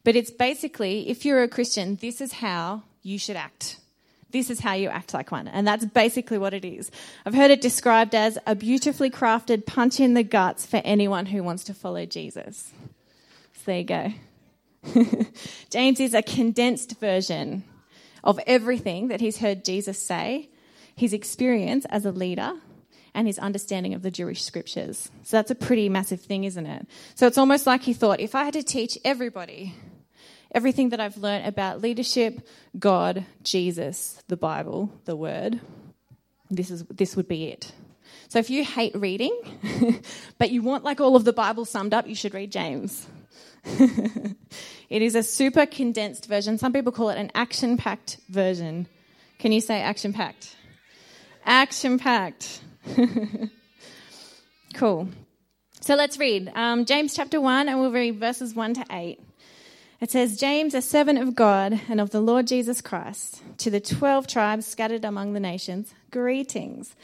But 0.05 0.17
it's 0.17 0.31
basically, 0.31 1.09
if 1.09 1.25
you're 1.25 1.43
a 1.43 1.49
Christian, 1.49 1.97
this 1.97 2.21
is 2.21 2.33
how 2.33 2.83
you 3.03 3.19
should 3.19 3.37
act. 3.37 3.79
This 4.31 4.51
is 4.51 4.61
how 4.61 4.75
you 4.75 4.89
act 4.89 5.15
like 5.15 5.33
one. 5.33 5.49
And 5.49 5.67
that's 5.67 5.87
basically 5.87 6.39
what 6.39 6.53
it 6.53 6.65
is. 6.65 6.91
I've 7.25 7.35
heard 7.35 7.51
it 7.51 7.61
described 7.61 8.15
as 8.15 8.39
a 8.47 8.55
beautifully 8.55 9.11
crafted 9.11 9.65
punch 9.65 10.01
in 10.01 10.15
the 10.15 10.23
guts 10.23 10.67
for 10.67 10.83
anyone 10.85 11.27
who 11.27 11.43
wants 11.43 11.65
to 11.65 11.75
follow 11.75 12.05
Jesus. 12.05 12.71
So 13.55 13.63
there 13.67 13.79
you 13.79 13.85
go. 13.85 14.13
James 15.71 16.01
is 16.01 16.15
a 16.15 16.23
condensed 16.23 16.99
version 17.01 17.65
of 18.23 18.39
everything 18.47 19.09
that 19.09 19.21
he's 19.21 19.39
heard 19.39 19.65
Jesus 19.65 20.01
say, 20.01 20.51
his 20.95 21.13
experience 21.13 21.87
as 21.87 22.05
a 22.05 22.13
leader, 22.13 22.53
and 23.15 23.27
his 23.27 23.39
understanding 23.39 23.95
of 23.95 24.03
the 24.03 24.11
Jewish 24.11 24.43
scriptures. 24.45 25.11
So 25.23 25.39
that's 25.39 25.51
a 25.51 25.55
pretty 25.55 25.89
massive 25.89 26.21
thing, 26.21 26.45
isn't 26.45 26.67
it? 26.67 26.87
So 27.15 27.27
it's 27.27 27.39
almost 27.39 27.67
like 27.67 27.83
he 27.83 27.93
thought 27.93 28.21
if 28.21 28.35
I 28.35 28.45
had 28.45 28.53
to 28.55 28.63
teach 28.63 28.99
everybody 29.05 29.75
everything 30.53 30.91
that 30.91 31.01
I've 31.01 31.17
learned 31.17 31.47
about 31.47 31.81
leadership, 31.81 32.47
God, 32.79 33.25
Jesus, 33.43 34.23
the 34.29 34.37
Bible, 34.37 34.93
the 35.05 35.17
Word, 35.17 35.61
this 36.51 36.71
is 36.71 36.85
this 36.85 37.17
would 37.17 37.29
be 37.29 37.49
it. 37.49 37.73
So 38.29 38.39
if 38.39 38.51
you 38.51 38.65
hate 38.65 38.95
reading, 38.95 39.37
but 40.39 40.51
you 40.51 40.63
want 40.63 40.85
like 40.85 41.01
all 41.01 41.17
of 41.17 41.25
the 41.25 41.33
Bible 41.33 41.65
summed 41.65 41.95
up, 41.95 42.07
you 42.07 42.15
should 42.15 42.35
read 42.35 42.53
James. 42.53 43.07
it 43.65 45.03
is 45.03 45.15
a 45.15 45.23
super 45.23 45.67
condensed 45.67 46.27
version. 46.27 46.59
Some 46.59 46.73
people 46.73 46.93
call 46.93 47.11
it 47.11 47.19
an 47.19 47.31
action 47.35 47.77
packed 47.77 48.19
version. 48.29 48.87
Can 49.39 49.53
you 49.53 49.61
say 49.61 49.81
action 49.81 50.13
packed? 50.13 50.57
Action 51.45 51.99
packed. 51.99 52.61
cool. 54.75 55.09
So 55.81 55.95
let's 55.95 56.19
read 56.19 56.51
um, 56.55 56.85
James 56.85 57.15
chapter 57.15 57.41
1, 57.41 57.69
and 57.69 57.81
we'll 57.81 57.93
read 57.93 58.19
verses 58.19 58.55
1 58.55 58.75
to 58.75 58.85
8. 58.91 59.21
It 60.01 60.13
says, 60.13 60.39
James, 60.39 60.75
a 60.75 60.83
servant 60.83 61.19
of 61.19 61.35
God 61.35 61.81
and 61.89 62.01
of 62.01 62.11
the 62.11 62.21
Lord 62.21 62.47
Jesus 62.47 62.81
Christ, 62.81 63.43
to 63.59 63.69
the 63.69 63.81
12 63.81 64.29
tribes 64.29 64.65
scattered 64.65 65.05
among 65.05 65.33
the 65.33 65.41
nations, 65.41 65.93
greetings. 66.13 66.95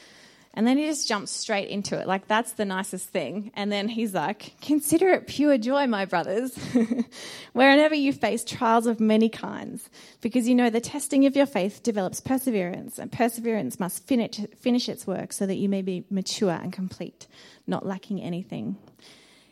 And 0.57 0.65
then 0.65 0.79
he 0.79 0.87
just 0.87 1.09
jumps 1.09 1.33
straight 1.33 1.69
into 1.69 1.99
it. 1.99 2.07
Like, 2.07 2.29
that's 2.29 2.53
the 2.53 2.65
nicest 2.65 3.09
thing. 3.09 3.51
And 3.55 3.73
then 3.73 3.89
he's 3.89 4.15
like, 4.15 4.55
Consider 4.61 5.09
it 5.09 5.27
pure 5.27 5.59
joy, 5.59 5.89
my 5.89 6.05
brothers, 6.05 6.57
wherever 7.53 7.97
you 7.97 8.13
face 8.13 8.45
trials 8.45 8.87
of 8.87 9.01
many 9.01 9.29
kinds, 9.29 9.91
because 10.21 10.49
you 10.49 10.55
know 10.55 10.71
the 10.71 10.81
testing 10.81 11.27
of 11.27 11.35
your 11.35 11.47
faith 11.47 11.83
develops 11.83 12.21
perseverance, 12.21 13.01
and 13.01 13.11
perseverance 13.11 13.81
must 13.81 14.07
finish, 14.07 14.39
finish 14.57 14.89
its 14.89 15.05
work 15.05 15.33
so 15.33 15.45
that 15.45 15.57
you 15.57 15.69
may 15.69 15.83
be 15.83 16.05
mature 16.09 16.53
and 16.53 16.73
complete, 16.73 17.27
not 17.67 17.85
lacking 17.85 18.23
anything. 18.23 18.77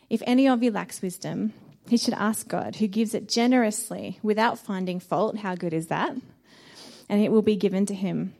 If 0.09 0.23
any 0.25 0.47
of 0.47 0.63
you 0.63 0.71
lacks 0.71 1.01
wisdom, 1.01 1.51
he 1.87 1.97
should 1.97 2.13
ask 2.13 2.47
God, 2.47 2.77
who 2.77 2.87
gives 2.87 3.13
it 3.13 3.27
generously 3.27 4.19
without 4.23 4.59
finding 4.59 4.99
fault. 4.99 5.37
How 5.37 5.55
good 5.55 5.73
is 5.73 5.87
that? 5.87 6.15
And 7.09 7.21
it 7.21 7.31
will 7.31 7.41
be 7.41 7.55
given 7.55 7.85
to 7.87 7.93
him. 7.93 8.33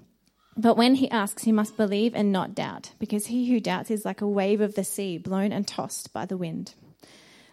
But 0.56 0.78
when 0.78 0.96
he 0.96 1.10
asks, 1.10 1.44
he 1.44 1.52
must 1.52 1.78
believe 1.78 2.14
and 2.16 2.32
not 2.32 2.56
doubt, 2.56 2.92
because 3.00 3.28
he 3.28 3.50
who 3.52 3.60
doubts 3.60 3.90
is 3.90 4.06
like 4.06 4.22
a 4.22 4.28
wave 4.28 4.62
of 4.62 4.76
the 4.76 4.84
sea, 4.84 5.18
blown 5.18 5.52
and 5.52 5.68
tossed 5.68 6.14
by 6.14 6.26
the 6.26 6.38
wind. 6.38 6.76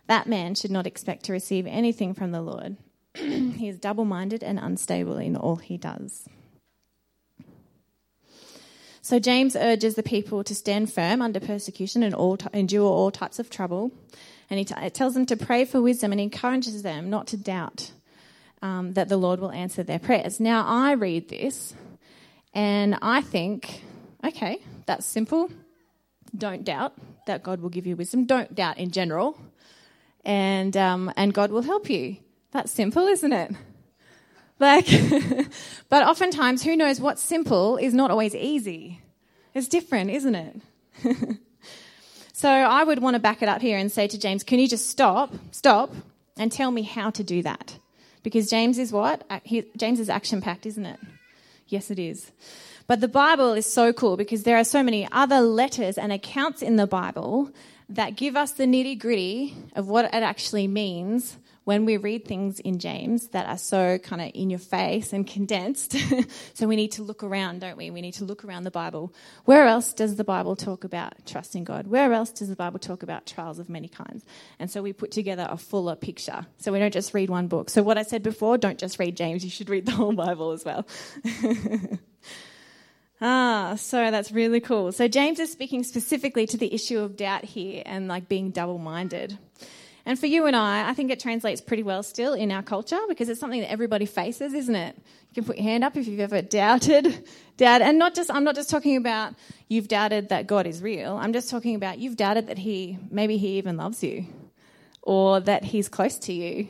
that 0.07 0.27
man 0.27 0.55
should 0.57 0.73
not 0.73 0.89
expect 0.89 1.25
to 1.25 1.33
receive 1.33 1.67
anything 1.67 2.15
from 2.15 2.33
the 2.33 2.43
Lord. 2.43 2.77
he 3.15 3.69
is 3.69 3.79
double 3.79 4.05
minded 4.05 4.43
and 4.43 4.59
unstable 4.59 5.19
in 5.19 5.37
all 5.37 5.57
he 5.57 5.77
does. 5.77 6.29
So 9.11 9.19
James 9.19 9.57
urges 9.57 9.97
the 9.97 10.05
people 10.05 10.45
to 10.45 10.55
stand 10.55 10.93
firm 10.93 11.21
under 11.21 11.41
persecution 11.41 12.05
and 12.05 12.15
all, 12.15 12.39
endure 12.53 12.89
all 12.89 13.11
types 13.11 13.41
of 13.41 13.51
trouble. 13.51 13.91
And 14.49 14.61
he 14.61 14.65
t- 14.65 14.91
tells 14.91 15.15
them 15.15 15.27
to 15.27 15.37
pray 15.37 15.65
for 15.65 15.83
wisdom 15.83 16.13
and 16.13 16.21
encourages 16.21 16.85
them 16.85 17.11
not 17.11 17.27
to 17.27 17.37
doubt 17.37 17.91
um, 18.63 18.93
that 18.93 19.09
the 19.09 19.17
Lord 19.17 19.41
will 19.41 19.51
answer 19.51 19.83
their 19.83 19.99
prayers. 19.99 20.39
Now, 20.39 20.65
I 20.65 20.93
read 20.93 21.29
this 21.29 21.75
and 22.55 22.99
I 23.03 23.21
think, 23.23 23.83
okay, 24.25 24.63
that's 24.87 25.07
simple. 25.07 25.51
Don't 26.33 26.63
doubt 26.63 26.93
that 27.27 27.43
God 27.43 27.63
will 27.63 27.69
give 27.69 27.89
you 27.89 27.97
wisdom. 27.97 28.27
Don't 28.27 28.55
doubt 28.55 28.79
in 28.79 28.93
general. 28.93 29.37
And, 30.25 30.77
um, 30.77 31.13
and 31.17 31.35
God 31.35 31.51
will 31.51 31.63
help 31.63 31.91
you. 31.91 32.19
That's 32.53 32.71
simple, 32.71 33.09
isn't 33.09 33.33
it? 33.33 33.57
Like, 34.61 34.87
but 35.89 36.07
oftentimes, 36.07 36.63
who 36.63 36.77
knows 36.77 37.01
what's 37.01 37.23
simple 37.23 37.79
is 37.79 37.95
not 37.95 38.11
always 38.11 38.35
easy. 38.35 39.01
It's 39.55 39.67
different, 39.67 40.11
isn't 40.11 40.35
it? 40.35 40.61
so 42.35 42.49
I 42.49 42.85
would 42.85 43.01
want 43.01 43.15
to 43.15 43.21
back 43.21 43.43
it 43.43 43.49
up 43.49 43.63
here 43.63 43.79
and 43.79 43.91
say 43.91 44.07
to 44.07 44.19
James, 44.19 44.45
can 44.45 44.59
you 44.59 44.69
just 44.69 44.89
stop, 44.91 45.33
stop, 45.51 45.95
and 46.37 46.53
tell 46.53 46.71
me 46.71 46.83
how 46.83 47.09
to 47.11 47.25
do 47.25 47.43
that? 47.43 47.79
Because 48.23 48.51
James 48.51 48.79
is 48.79 48.93
what? 48.93 49.27
James 49.79 49.99
is 49.99 50.11
action 50.11 50.43
packed, 50.43 50.67
isn't 50.67 50.85
it? 50.85 51.01
Yes, 51.67 51.91
it 51.91 51.99
is. 51.99 52.31
But 52.87 53.01
the 53.01 53.09
Bible 53.09 53.55
is 53.55 53.65
so 53.65 53.95
cool 53.95 54.19
because 54.19 54.43
there 54.43 54.59
are 54.59 54.65
so 54.65 54.83
many 54.83 55.09
other 55.11 55.41
letters 55.41 55.97
and 55.97 56.13
accounts 56.13 56.61
in 56.61 56.77
the 56.77 56.87
Bible 56.87 57.51
that 57.89 58.17
give 58.17 58.37
us 58.37 58.53
the 58.53 58.65
nitty 58.65 58.99
gritty 58.99 59.55
of 59.75 59.89
what 59.89 60.05
it 60.07 60.13
actually 60.15 60.69
means 60.69 61.39
when 61.71 61.85
we 61.85 61.97
read 61.99 62.25
things 62.25 62.59
in 62.59 62.81
James 62.81 63.29
that 63.29 63.47
are 63.47 63.57
so 63.57 63.97
kind 63.99 64.21
of 64.21 64.33
in 64.35 64.51
your 64.51 64.59
face 64.59 65.13
and 65.13 65.25
condensed, 65.25 65.95
so 66.55 66.67
we 66.67 66.75
need 66.75 66.91
to 66.91 67.05
look 67.05 67.23
around, 67.23 67.61
don't 67.61 67.77
we? 67.77 67.91
We 67.91 68.01
need 68.01 68.15
to 68.15 68.25
look 68.25 68.45
around 68.45 68.65
the 68.65 68.73
Bible. 68.73 69.15
Where 69.45 69.69
else 69.69 69.93
does 69.93 70.17
the 70.17 70.25
Bible 70.25 70.57
talk 70.57 70.83
about 70.83 71.25
trusting 71.27 71.63
God? 71.63 71.87
Where 71.87 72.13
else 72.13 72.33
does 72.33 72.49
the 72.49 72.57
Bible 72.57 72.81
talk 72.81 73.05
about 73.05 73.25
trials 73.25 73.61
of 73.61 73.69
many 73.69 73.87
kinds? 73.87 74.25
And 74.59 74.69
so 74.69 74.83
we 74.83 74.93
put 74.93 75.13
together 75.13 75.47
a 75.49 75.57
fuller 75.57 75.95
picture. 75.95 76.45
So 76.59 76.73
we 76.73 76.81
don't 76.81 76.93
just 76.93 77.15
read 77.15 77.31
one 77.31 77.47
book. 77.47 77.71
So 77.71 77.85
what 77.85 77.97
I 77.97 78.03
said 78.03 78.25
before, 78.25 78.59
don't 78.59 78.77
just 78.77 78.99
read 78.99 79.17
James, 79.17 79.45
you 79.45 79.51
should 79.51 79.71
read 79.71 79.87
the 79.87 79.93
whole 79.93 80.13
Bible 80.13 80.51
as 80.51 80.65
well. 80.65 80.85
Ah, 83.23 83.75
so 83.77 84.11
that's 84.11 84.33
really 84.33 84.61
cool. 84.61 84.93
So 84.93 85.07
James 85.07 85.39
is 85.39 85.53
speaking 85.53 85.83
specifically 85.85 86.47
to 86.47 86.57
the 86.57 86.73
issue 86.73 87.01
of 87.01 87.19
doubt 87.19 87.45
here 87.45 87.83
and 87.85 88.09
like 88.09 88.29
being 88.29 88.51
double 88.51 88.79
minded. 88.79 89.39
And 90.07 90.19
for 90.19 90.27
you 90.27 90.47
and 90.47 90.57
I, 90.57 90.89
I 90.89 90.95
think 90.95 91.11
it 91.11 91.21
translates 91.21 91.61
pretty 91.61 91.83
well 91.83 92.03
still 92.03 92.33
in 92.33 92.51
our 92.51 92.63
culture 92.63 92.99
because 93.09 93.29
it's 93.29 93.41
something 93.41 93.61
that 93.61 93.71
everybody 93.71 94.07
faces, 94.07 94.55
isn't 94.55 94.75
it? 94.75 94.97
You 94.97 95.35
can 95.35 95.45
put 95.45 95.57
your 95.57 95.65
hand 95.65 95.85
up 95.85 95.97
if 95.97 96.09
you've 96.09 96.21
ever 96.21 96.43
doubted, 96.43 97.29
doubt, 97.57 97.83
and 97.83 97.99
not 97.99 98.15
just 98.15 98.31
I'm 98.31 98.45
not 98.45 98.55
just 98.55 98.71
talking 98.71 98.97
about 98.97 99.35
you've 99.69 99.89
doubted 99.89 100.31
that 100.31 100.47
God 100.47 100.67
is 100.67 100.83
real. 100.83 101.17
I'm 101.17 101.33
just 101.33 101.51
talking 101.51 101.75
about 101.75 101.99
you've 101.99 102.17
doubted 102.17 102.49
that 102.49 102.59
He 102.59 102.99
maybe 103.11 103.37
He 103.37 103.59
even 103.59 103.77
loves 103.77 104.03
you, 104.03 104.27
or 105.03 105.41
that 105.41 105.65
He's 105.65 105.89
close 105.89 106.19
to 106.21 106.33
you, 106.33 106.69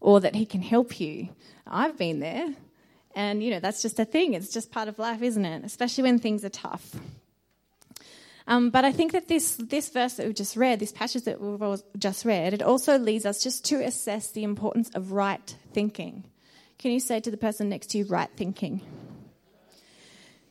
or 0.00 0.20
that 0.20 0.34
He 0.34 0.46
can 0.46 0.62
help 0.62 0.98
you. 0.98 1.28
I've 1.66 1.96
been 1.96 2.18
there, 2.20 2.48
and 3.14 3.42
you 3.42 3.50
know 3.50 3.60
that's 3.60 3.82
just 3.82 4.00
a 4.00 4.04
thing. 4.04 4.34
It's 4.34 4.52
just 4.52 4.72
part 4.72 4.88
of 4.88 4.98
life, 4.98 5.22
isn't 5.22 5.44
it? 5.44 5.64
Especially 5.64 6.02
when 6.02 6.18
things 6.18 6.44
are 6.44 6.50
tough. 6.50 6.96
Um, 8.46 8.70
but 8.70 8.84
I 8.84 8.92
think 8.92 9.12
that 9.12 9.28
this, 9.28 9.56
this 9.56 9.88
verse 9.88 10.14
that 10.14 10.26
we've 10.26 10.34
just 10.34 10.56
read, 10.56 10.80
this 10.80 10.92
passage 10.92 11.24
that 11.24 11.40
we've 11.40 11.82
just 11.98 12.24
read, 12.24 12.54
it 12.54 12.62
also 12.62 12.98
leads 12.98 13.24
us 13.24 13.42
just 13.42 13.64
to 13.66 13.76
assess 13.76 14.30
the 14.30 14.44
importance 14.44 14.90
of 14.94 15.12
right 15.12 15.56
thinking. 15.72 16.24
Can 16.78 16.90
you 16.90 17.00
say 17.00 17.20
to 17.20 17.30
the 17.30 17.36
person 17.36 17.68
next 17.68 17.90
to 17.90 17.98
you, 17.98 18.04
right 18.06 18.30
thinking? 18.36 18.80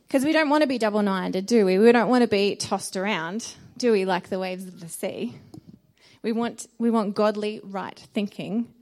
Because 0.08 0.24
we 0.24 0.32
don't 0.32 0.48
want 0.48 0.62
to 0.62 0.68
be 0.68 0.78
double 0.78 1.02
minded, 1.02 1.46
do 1.46 1.64
we? 1.66 1.78
We 1.78 1.92
don't 1.92 2.08
want 2.08 2.22
to 2.22 2.28
be 2.28 2.56
tossed 2.56 2.96
around, 2.96 3.54
do 3.76 3.92
we, 3.92 4.04
like 4.04 4.28
the 4.28 4.38
waves 4.38 4.66
of 4.66 4.80
the 4.80 4.88
sea? 4.88 5.34
We 6.22 6.32
want, 6.32 6.66
we 6.78 6.90
want 6.90 7.14
godly, 7.14 7.60
right 7.62 7.98
thinking 8.14 8.72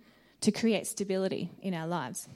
to 0.42 0.52
create 0.52 0.86
stability 0.86 1.50
in 1.62 1.74
our 1.74 1.86
lives. 1.86 2.28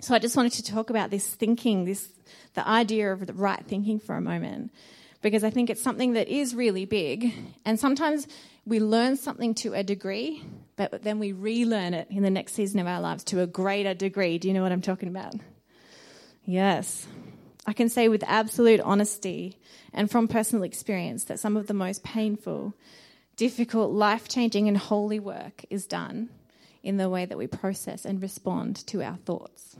So 0.00 0.14
I 0.14 0.18
just 0.18 0.36
wanted 0.36 0.52
to 0.52 0.62
talk 0.62 0.90
about 0.90 1.10
this 1.10 1.26
thinking, 1.26 1.84
this 1.84 2.08
the 2.54 2.66
idea 2.66 3.12
of 3.12 3.26
the 3.26 3.32
right 3.32 3.64
thinking 3.66 3.98
for 3.98 4.14
a 4.16 4.20
moment 4.20 4.72
because 5.22 5.44
I 5.44 5.50
think 5.50 5.70
it's 5.70 5.82
something 5.82 6.12
that 6.12 6.28
is 6.28 6.54
really 6.54 6.84
big. 6.84 7.34
And 7.64 7.78
sometimes 7.78 8.26
we 8.64 8.80
learn 8.80 9.16
something 9.16 9.54
to 9.56 9.74
a 9.74 9.82
degree, 9.82 10.42
but 10.76 11.02
then 11.02 11.18
we 11.18 11.32
relearn 11.32 11.94
it 11.94 12.08
in 12.10 12.22
the 12.22 12.30
next 12.30 12.54
season 12.54 12.80
of 12.80 12.86
our 12.86 13.00
lives 13.00 13.24
to 13.24 13.40
a 13.40 13.46
greater 13.46 13.94
degree. 13.94 14.38
Do 14.38 14.48
you 14.48 14.54
know 14.54 14.62
what 14.62 14.72
I'm 14.72 14.82
talking 14.82 15.08
about? 15.08 15.34
Yes. 16.44 17.06
I 17.66 17.72
can 17.72 17.88
say 17.88 18.08
with 18.08 18.24
absolute 18.26 18.80
honesty 18.80 19.58
and 19.92 20.10
from 20.10 20.28
personal 20.28 20.62
experience 20.62 21.24
that 21.24 21.40
some 21.40 21.56
of 21.56 21.66
the 21.66 21.74
most 21.74 22.02
painful, 22.02 22.74
difficult, 23.36 23.90
life 23.90 24.28
changing, 24.28 24.68
and 24.68 24.76
holy 24.76 25.20
work 25.20 25.64
is 25.68 25.86
done 25.86 26.30
in 26.82 26.96
the 26.96 27.10
way 27.10 27.26
that 27.26 27.36
we 27.36 27.46
process 27.46 28.04
and 28.04 28.22
respond 28.22 28.76
to 28.86 29.02
our 29.02 29.16
thoughts. 29.16 29.76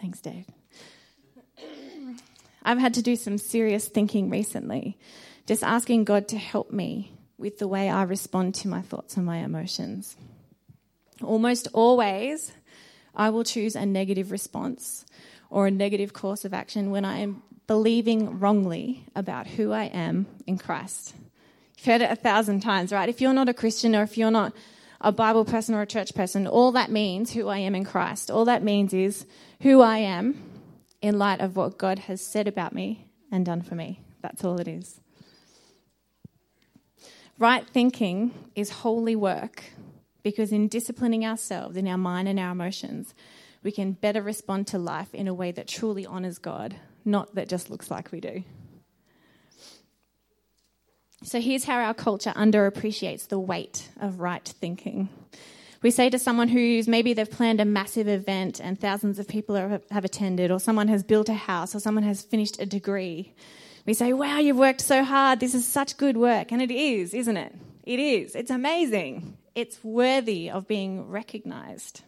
Thanks, 0.00 0.20
Dave. 0.20 0.46
I've 2.68 2.78
had 2.78 2.92
to 2.94 3.02
do 3.02 3.16
some 3.16 3.38
serious 3.38 3.88
thinking 3.88 4.28
recently, 4.28 4.98
just 5.46 5.64
asking 5.64 6.04
God 6.04 6.28
to 6.28 6.36
help 6.36 6.70
me 6.70 7.14
with 7.38 7.58
the 7.58 7.66
way 7.66 7.88
I 7.88 8.02
respond 8.02 8.56
to 8.56 8.68
my 8.68 8.82
thoughts 8.82 9.16
and 9.16 9.24
my 9.24 9.38
emotions. 9.38 10.18
Almost 11.22 11.68
always, 11.72 12.52
I 13.14 13.30
will 13.30 13.42
choose 13.42 13.74
a 13.74 13.86
negative 13.86 14.30
response 14.30 15.06
or 15.48 15.66
a 15.66 15.70
negative 15.70 16.12
course 16.12 16.44
of 16.44 16.52
action 16.52 16.90
when 16.90 17.06
I 17.06 17.20
am 17.20 17.42
believing 17.66 18.38
wrongly 18.38 19.06
about 19.16 19.46
who 19.46 19.72
I 19.72 19.84
am 19.84 20.26
in 20.46 20.58
Christ. 20.58 21.14
You've 21.78 21.86
heard 21.86 22.02
it 22.02 22.10
a 22.10 22.16
thousand 22.16 22.60
times, 22.60 22.92
right? 22.92 23.08
If 23.08 23.22
you're 23.22 23.32
not 23.32 23.48
a 23.48 23.54
Christian 23.54 23.96
or 23.96 24.02
if 24.02 24.18
you're 24.18 24.30
not 24.30 24.52
a 25.00 25.10
Bible 25.10 25.46
person 25.46 25.74
or 25.74 25.80
a 25.80 25.86
church 25.86 26.14
person, 26.14 26.46
all 26.46 26.72
that 26.72 26.90
means 26.90 27.32
who 27.32 27.48
I 27.48 27.60
am 27.60 27.74
in 27.74 27.86
Christ. 27.86 28.30
All 28.30 28.44
that 28.44 28.62
means 28.62 28.92
is 28.92 29.24
who 29.62 29.80
I 29.80 29.98
am 29.98 30.47
in 31.00 31.18
light 31.18 31.40
of 31.40 31.56
what 31.56 31.78
God 31.78 32.00
has 32.00 32.20
said 32.20 32.48
about 32.48 32.72
me 32.72 33.06
and 33.30 33.44
done 33.44 33.62
for 33.62 33.74
me. 33.74 34.00
That's 34.22 34.44
all 34.44 34.60
it 34.60 34.68
is. 34.68 35.00
Right 37.38 37.66
thinking 37.68 38.32
is 38.54 38.70
holy 38.70 39.14
work 39.14 39.62
because 40.22 40.52
in 40.52 40.68
disciplining 40.68 41.24
ourselves, 41.24 41.76
in 41.76 41.86
our 41.86 41.98
mind 41.98 42.28
and 42.28 42.38
our 42.38 42.50
emotions, 42.50 43.14
we 43.62 43.70
can 43.70 43.92
better 43.92 44.22
respond 44.22 44.66
to 44.68 44.78
life 44.78 45.14
in 45.14 45.28
a 45.28 45.34
way 45.34 45.52
that 45.52 45.68
truly 45.68 46.06
honours 46.06 46.38
God, 46.38 46.76
not 47.04 47.34
that 47.34 47.48
just 47.48 47.70
looks 47.70 47.90
like 47.90 48.10
we 48.10 48.20
do. 48.20 48.42
So 51.24 51.40
here's 51.40 51.64
how 51.64 51.78
our 51.78 51.94
culture 51.94 52.32
underappreciates 52.36 53.28
the 53.28 53.40
weight 53.40 53.88
of 54.00 54.20
right 54.20 54.44
thinking. 54.44 55.08
We 55.80 55.90
say 55.92 56.10
to 56.10 56.18
someone 56.18 56.48
who's 56.48 56.88
maybe 56.88 57.12
they've 57.14 57.30
planned 57.30 57.60
a 57.60 57.64
massive 57.64 58.08
event 58.08 58.60
and 58.60 58.78
thousands 58.78 59.18
of 59.18 59.28
people 59.28 59.56
are, 59.56 59.80
have 59.90 60.04
attended, 60.04 60.50
or 60.50 60.58
someone 60.58 60.88
has 60.88 61.04
built 61.04 61.28
a 61.28 61.34
house, 61.34 61.74
or 61.74 61.80
someone 61.80 62.02
has 62.02 62.22
finished 62.22 62.60
a 62.60 62.66
degree. 62.66 63.32
We 63.86 63.94
say, 63.94 64.12
Wow, 64.12 64.38
you've 64.38 64.58
worked 64.58 64.80
so 64.80 65.04
hard. 65.04 65.38
This 65.40 65.54
is 65.54 65.66
such 65.66 65.96
good 65.96 66.16
work. 66.16 66.50
And 66.50 66.60
it 66.60 66.72
is, 66.72 67.14
isn't 67.14 67.36
it? 67.36 67.54
It 67.84 68.00
is. 68.00 68.34
It's 68.34 68.50
amazing. 68.50 69.38
It's 69.54 69.82
worthy 69.82 70.50
of 70.50 70.66
being 70.66 71.08
recognized. 71.08 72.02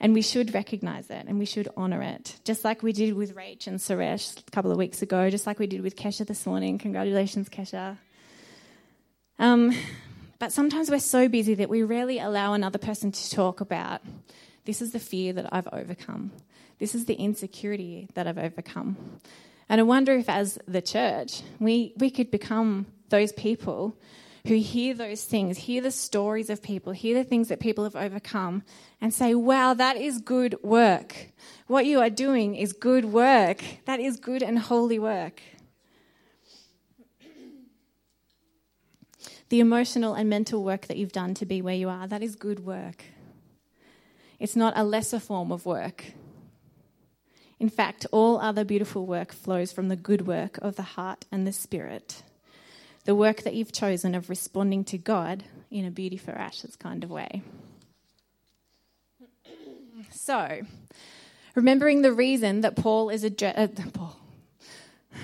And 0.00 0.14
we 0.14 0.22
should 0.22 0.54
recognize 0.54 1.10
it 1.10 1.26
and 1.28 1.38
we 1.38 1.44
should 1.44 1.68
honor 1.76 2.02
it, 2.02 2.36
just 2.44 2.64
like 2.64 2.82
we 2.82 2.92
did 2.92 3.14
with 3.14 3.36
Rach 3.36 3.66
and 3.66 3.78
Suresh 3.78 4.40
a 4.40 4.50
couple 4.50 4.72
of 4.72 4.78
weeks 4.78 5.02
ago, 5.02 5.30
just 5.30 5.46
like 5.46 5.58
we 5.58 5.66
did 5.66 5.80
with 5.80 5.94
Kesha 5.94 6.26
this 6.26 6.44
morning. 6.46 6.78
Congratulations, 6.78 7.48
Kesha. 7.48 7.98
Um, 9.38 9.72
but 10.42 10.50
sometimes 10.52 10.90
we're 10.90 10.98
so 10.98 11.28
busy 11.28 11.54
that 11.54 11.68
we 11.68 11.84
rarely 11.84 12.18
allow 12.18 12.52
another 12.52 12.76
person 12.76 13.12
to 13.12 13.30
talk 13.30 13.60
about 13.60 14.00
this 14.64 14.82
is 14.82 14.90
the 14.90 14.98
fear 14.98 15.32
that 15.32 15.48
I've 15.52 15.68
overcome. 15.72 16.32
This 16.80 16.96
is 16.96 17.04
the 17.04 17.14
insecurity 17.14 18.08
that 18.14 18.26
I've 18.26 18.38
overcome. 18.38 19.20
And 19.68 19.80
I 19.80 19.84
wonder 19.84 20.12
if, 20.14 20.28
as 20.28 20.58
the 20.66 20.82
church, 20.82 21.42
we, 21.60 21.92
we 21.96 22.10
could 22.10 22.32
become 22.32 22.86
those 23.08 23.30
people 23.30 23.96
who 24.48 24.56
hear 24.56 24.94
those 24.94 25.22
things, 25.22 25.58
hear 25.58 25.80
the 25.80 25.92
stories 25.92 26.50
of 26.50 26.60
people, 26.60 26.92
hear 26.92 27.16
the 27.16 27.22
things 27.22 27.46
that 27.46 27.60
people 27.60 27.84
have 27.84 27.94
overcome, 27.94 28.64
and 29.00 29.14
say, 29.14 29.36
wow, 29.36 29.74
that 29.74 29.96
is 29.96 30.20
good 30.20 30.60
work. 30.64 31.28
What 31.68 31.86
you 31.86 32.00
are 32.00 32.10
doing 32.10 32.56
is 32.56 32.72
good 32.72 33.04
work. 33.04 33.62
That 33.84 34.00
is 34.00 34.16
good 34.16 34.42
and 34.42 34.58
holy 34.58 34.98
work. 34.98 35.40
The 39.52 39.60
emotional 39.60 40.14
and 40.14 40.30
mental 40.30 40.64
work 40.64 40.86
that 40.86 40.96
you've 40.96 41.12
done 41.12 41.34
to 41.34 41.44
be 41.44 41.60
where 41.60 41.74
you 41.74 41.90
are, 41.90 42.06
that 42.06 42.22
is 42.22 42.36
good 42.36 42.64
work. 42.64 43.04
It's 44.40 44.56
not 44.56 44.72
a 44.74 44.82
lesser 44.82 45.20
form 45.20 45.52
of 45.52 45.66
work. 45.66 46.14
In 47.60 47.68
fact, 47.68 48.06
all 48.12 48.40
other 48.40 48.64
beautiful 48.64 49.04
work 49.04 49.30
flows 49.30 49.70
from 49.70 49.88
the 49.88 49.94
good 49.94 50.26
work 50.26 50.56
of 50.62 50.76
the 50.76 50.96
heart 50.96 51.26
and 51.30 51.46
the 51.46 51.52
spirit. 51.52 52.22
the 53.04 53.14
work 53.14 53.42
that 53.42 53.52
you've 53.52 53.72
chosen 53.72 54.14
of 54.14 54.30
responding 54.30 54.84
to 54.84 54.96
God 54.96 55.44
in 55.70 55.84
a 55.84 55.90
beauty 55.90 56.16
for 56.16 56.30
ashes 56.30 56.74
kind 56.76 57.04
of 57.04 57.10
way. 57.10 57.42
So, 60.12 60.62
remembering 61.54 62.00
the 62.00 62.12
reason 62.12 62.62
that 62.62 62.76
Paul 62.76 63.10
is 63.10 63.22
addressed, 63.22 63.58
uh, 63.58 63.90
Paul, 63.92 64.18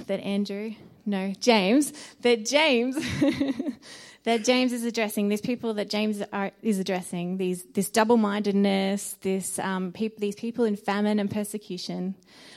that 0.07 0.21
Andrew, 0.21 0.75
no, 1.07 1.33
James, 1.41 1.93
that 2.21 2.45
James, 2.45 2.97
that 4.29 4.45
James 4.45 4.75
is 4.75 4.85
addressing, 4.85 5.31
these 5.31 5.41
people 5.41 5.73
that 5.73 5.89
James 5.89 6.23
are, 6.35 6.51
is 6.61 6.79
addressing, 6.79 7.39
these, 7.39 7.65
this 7.73 7.89
double-mindedness, 7.89 9.17
this, 9.23 9.59
um, 9.59 9.95
these 10.19 10.35
people 10.35 10.67
in 10.67 10.77
famine 10.77 11.19
and 11.19 11.31
persecution. 11.31 12.15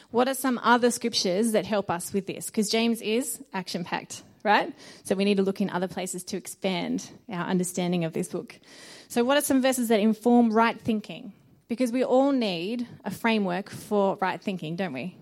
What 0.09 0.27
are 0.27 0.33
some 0.33 0.59
other 0.63 0.91
scriptures 0.91 1.53
that 1.53 1.65
help 1.65 1.89
us 1.89 2.11
with 2.11 2.27
this? 2.27 2.47
Because 2.47 2.69
James 2.69 3.01
is 3.01 3.41
action-packed, 3.53 4.21
right? 4.43 4.73
So 5.05 5.15
we 5.15 5.23
need 5.23 5.37
to 5.37 5.43
look 5.43 5.61
in 5.61 5.69
other 5.69 5.87
places 5.87 6.25
to 6.25 6.35
expand 6.35 7.09
our 7.29 7.45
understanding 7.45 8.03
of 8.03 8.11
this 8.11 8.27
book. 8.27 8.59
So 9.07 9.23
what 9.23 9.37
are 9.37 9.41
some 9.41 9.61
verses 9.61 9.87
that 9.87 10.01
inform 10.01 10.51
right 10.51 10.77
thinking? 10.77 11.31
Because 11.69 11.93
we 11.93 12.03
all 12.03 12.33
need 12.33 12.85
a 13.05 13.11
framework 13.11 13.69
for 13.69 14.17
right 14.19 14.41
thinking, 14.41 14.75
don't 14.75 14.91
we? 14.91 15.15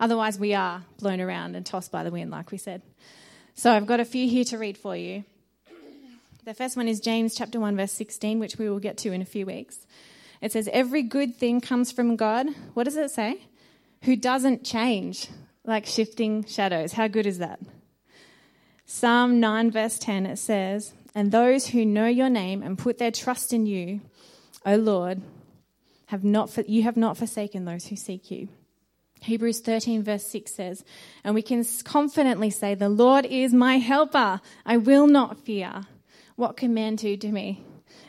Otherwise, 0.00 0.38
we 0.38 0.54
are 0.54 0.82
blown 1.00 1.20
around 1.20 1.54
and 1.54 1.66
tossed 1.66 1.92
by 1.92 2.02
the 2.02 2.10
wind, 2.10 2.30
like 2.30 2.50
we 2.50 2.56
said. 2.56 2.80
So 3.52 3.70
I've 3.70 3.84
got 3.84 4.00
a 4.00 4.06
few 4.06 4.26
here 4.26 4.44
to 4.44 4.56
read 4.56 4.78
for 4.78 4.96
you. 4.96 5.24
The 6.44 6.54
first 6.54 6.76
one 6.76 6.88
is 6.88 6.98
James 6.98 7.36
chapter 7.36 7.60
1 7.60 7.76
verse 7.76 7.92
16, 7.92 8.40
which 8.40 8.56
we 8.56 8.68
will 8.68 8.80
get 8.80 8.96
to 8.98 9.12
in 9.12 9.22
a 9.22 9.24
few 9.24 9.46
weeks. 9.46 9.86
It 10.40 10.50
says 10.50 10.68
every 10.72 11.02
good 11.04 11.36
thing 11.36 11.60
comes 11.60 11.92
from 11.92 12.16
God. 12.16 12.48
What 12.74 12.82
does 12.82 12.96
it 12.96 13.12
say? 13.12 13.46
Who 14.02 14.16
doesn't 14.16 14.64
change, 14.64 15.28
like 15.64 15.86
shifting 15.86 16.44
shadows. 16.44 16.94
How 16.94 17.06
good 17.06 17.26
is 17.26 17.38
that? 17.38 17.60
Psalm 18.86 19.38
9, 19.38 19.70
verse 19.70 20.00
10, 20.00 20.26
it 20.26 20.36
says, 20.36 20.92
And 21.14 21.30
those 21.30 21.68
who 21.68 21.86
know 21.86 22.08
your 22.08 22.28
name 22.28 22.60
and 22.60 22.76
put 22.76 22.98
their 22.98 23.12
trust 23.12 23.52
in 23.52 23.66
you, 23.66 24.00
O 24.66 24.74
Lord, 24.74 25.22
have 26.06 26.24
not 26.24 26.50
for, 26.50 26.62
you 26.62 26.82
have 26.82 26.96
not 26.96 27.16
forsaken 27.16 27.66
those 27.66 27.86
who 27.86 27.94
seek 27.94 28.32
you. 28.32 28.48
Hebrews 29.20 29.60
13, 29.60 30.02
verse 30.02 30.26
6 30.26 30.52
says, 30.52 30.84
And 31.22 31.36
we 31.36 31.42
can 31.42 31.64
confidently 31.84 32.50
say, 32.50 32.74
The 32.74 32.88
Lord 32.88 33.26
is 33.26 33.54
my 33.54 33.78
helper. 33.78 34.40
I 34.66 34.78
will 34.78 35.06
not 35.06 35.38
fear. 35.38 35.82
What 36.42 36.56
can 36.56 36.74
man 36.74 36.96
do 36.96 37.16
to 37.18 37.28
me? 37.28 37.62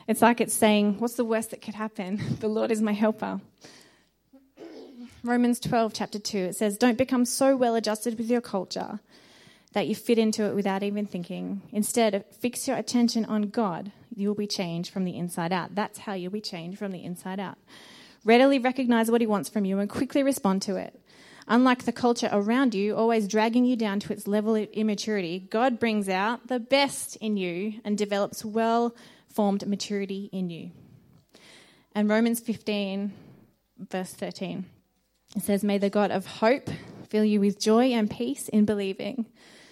It's 0.08 0.24
like 0.24 0.42
it's 0.42 0.56
saying, 0.56 0.96
What's 0.98 1.14
the 1.14 1.24
worst 1.24 1.52
that 1.52 1.62
could 1.62 1.76
happen? 1.76 2.20
The 2.40 2.48
Lord 2.48 2.72
is 2.72 2.82
my 2.82 2.92
helper. 2.92 3.42
Romans 5.24 5.60
12, 5.60 5.94
chapter 5.94 6.18
2, 6.18 6.40
it 6.40 6.56
says, 6.56 6.76
Don't 6.76 6.98
become 6.98 7.26
so 7.26 7.56
well 7.56 7.76
adjusted 7.76 8.18
with 8.18 8.32
your 8.32 8.42
culture 8.42 9.02
that 9.74 9.86
you 9.86 9.94
fit 9.94 10.18
into 10.18 10.46
it 10.46 10.56
without 10.56 10.82
even 10.82 11.06
thinking. 11.06 11.62
Instead, 11.72 12.26
fix 12.40 12.68
your 12.68 12.76
attention 12.76 13.24
on 13.26 13.50
God. 13.50 13.92
You'll 14.16 14.34
be 14.34 14.48
changed 14.48 14.92
from 14.92 15.06
the 15.06 15.16
inside 15.16 15.54
out. 15.54 15.76
That's 15.76 16.00
how 16.00 16.14
you'll 16.14 16.32
be 16.32 16.42
changed 16.42 16.80
from 16.80 16.92
the 16.92 17.04
inside 17.04 17.40
out. 17.40 17.60
Readily 18.26 18.58
recognize 18.58 19.12
what 19.12 19.22
He 19.22 19.28
wants 19.28 19.48
from 19.48 19.64
you 19.64 19.78
and 19.78 19.88
quickly 19.88 20.24
respond 20.24 20.64
to 20.64 20.78
it. 20.78 21.00
Unlike 21.48 21.84
the 21.84 21.92
culture 21.92 22.30
around 22.32 22.74
you, 22.74 22.96
always 22.96 23.28
dragging 23.28 23.66
you 23.66 23.76
down 23.76 24.00
to 24.02 24.14
its 24.14 24.28
level 24.28 24.56
of 24.56 24.70
immaturity, 24.72 25.40
God 25.40 25.80
brings 25.80 26.08
out 26.08 26.48
the 26.48 26.60
best 26.60 27.16
in 27.18 27.38
you 27.38 27.82
and 27.84 27.98
develops 27.98 28.46
well 28.46 28.96
formed 29.28 29.68
maturity 29.68 30.30
in 30.32 30.50
you. 30.50 30.72
And 31.94 32.10
Romans 32.10 32.40
15, 32.40 33.14
verse 33.78 34.14
13, 34.14 34.66
it 35.36 35.44
says, 35.44 35.64
May 35.64 35.78
the 35.78 35.90
God 35.90 36.12
of 36.12 36.26
hope 36.26 36.70
fill 37.10 37.26
you 37.26 37.40
with 37.40 37.60
joy 37.60 37.92
and 37.92 38.10
peace 38.10 38.48
in 38.50 38.66
believing 38.66 39.26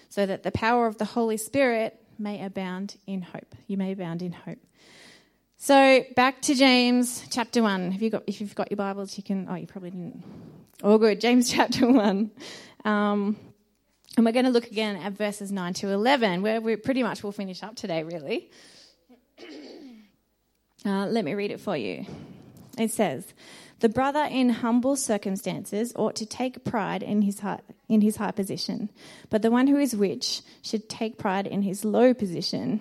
so 0.08 0.26
that 0.26 0.42
the 0.42 0.52
power 0.52 0.86
of 0.86 0.98
the 0.98 1.06
Holy 1.06 1.36
Spirit 1.36 1.98
may 2.18 2.44
abound 2.44 2.96
in 3.06 3.22
hope. 3.22 3.54
You 3.66 3.76
may 3.76 3.92
abound 3.92 4.22
in 4.22 4.32
hope. 4.32 4.58
So 5.64 6.04
back 6.16 6.42
to 6.42 6.56
James 6.56 7.24
chapter 7.30 7.62
one. 7.62 7.92
Have 7.92 8.02
you 8.02 8.10
got? 8.10 8.24
If 8.26 8.40
you've 8.40 8.52
got 8.56 8.72
your 8.72 8.78
Bibles, 8.78 9.16
you 9.16 9.22
can. 9.22 9.46
Oh, 9.48 9.54
you 9.54 9.68
probably 9.68 9.90
didn't. 9.90 10.24
All 10.82 10.98
good. 10.98 11.20
James 11.20 11.48
chapter 11.52 11.86
one, 11.86 12.32
um, 12.84 13.36
and 14.16 14.26
we're 14.26 14.32
going 14.32 14.46
to 14.46 14.50
look 14.50 14.66
again 14.66 14.96
at 14.96 15.12
verses 15.12 15.52
nine 15.52 15.72
to 15.74 15.88
eleven, 15.90 16.42
where 16.42 16.60
we 16.60 16.74
pretty 16.74 17.04
much 17.04 17.22
will 17.22 17.30
finish 17.30 17.62
up 17.62 17.76
today. 17.76 18.02
Really. 18.02 18.50
Uh, 20.84 21.06
let 21.06 21.24
me 21.24 21.32
read 21.32 21.52
it 21.52 21.60
for 21.60 21.76
you. 21.76 22.04
It 22.76 22.90
says, 22.90 23.32
the 23.78 23.88
brother 23.88 24.24
in 24.28 24.48
humble 24.48 24.96
circumstances 24.96 25.92
ought 25.94 26.16
to 26.16 26.26
take 26.26 26.64
pride 26.64 27.04
in 27.04 27.22
his 27.22 27.38
high, 27.38 27.60
in 27.88 28.00
his 28.00 28.16
high 28.16 28.32
position, 28.32 28.90
but 29.30 29.42
the 29.42 29.50
one 29.52 29.68
who 29.68 29.76
is 29.76 29.94
rich 29.94 30.42
should 30.60 30.88
take 30.88 31.18
pride 31.18 31.46
in 31.46 31.62
his 31.62 31.84
low 31.84 32.12
position, 32.14 32.80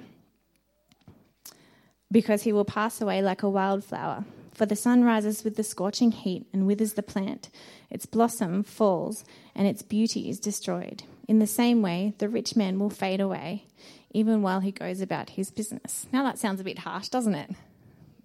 because 2.11 2.43
he 2.43 2.51
will 2.51 2.65
pass 2.65 3.01
away 3.01 3.21
like 3.21 3.43
a 3.43 3.49
wildflower. 3.49 4.25
For 4.53 4.65
the 4.65 4.75
sun 4.75 5.03
rises 5.03 5.43
with 5.43 5.55
the 5.55 5.63
scorching 5.63 6.11
heat 6.11 6.45
and 6.51 6.67
withers 6.67 6.93
the 6.93 7.03
plant, 7.03 7.49
its 7.89 8.05
blossom 8.05 8.63
falls, 8.63 9.23
and 9.55 9.65
its 9.65 9.81
beauty 9.81 10.29
is 10.29 10.39
destroyed. 10.39 11.03
In 11.27 11.39
the 11.39 11.47
same 11.47 11.81
way, 11.81 12.13
the 12.17 12.29
rich 12.29 12.55
man 12.55 12.77
will 12.77 12.89
fade 12.89 13.21
away, 13.21 13.65
even 14.11 14.41
while 14.41 14.59
he 14.59 14.71
goes 14.71 14.99
about 14.99 15.31
his 15.31 15.49
business. 15.49 16.05
Now 16.11 16.23
that 16.23 16.37
sounds 16.37 16.59
a 16.59 16.65
bit 16.65 16.79
harsh, 16.79 17.07
doesn't 17.07 17.33
it? 17.33 17.51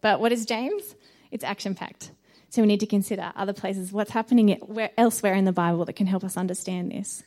But 0.00 0.20
what 0.20 0.32
is 0.32 0.44
James? 0.44 0.96
It's 1.30 1.44
action 1.44 1.74
packed. 1.74 2.10
So 2.50 2.62
we 2.62 2.68
need 2.68 2.80
to 2.80 2.86
consider 2.86 3.32
other 3.36 3.52
places, 3.52 3.92
what's 3.92 4.10
happening 4.10 4.60
elsewhere 4.98 5.34
in 5.34 5.44
the 5.44 5.52
Bible 5.52 5.84
that 5.84 5.96
can 5.96 6.06
help 6.06 6.24
us 6.24 6.36
understand 6.36 6.90
this. 6.90 7.22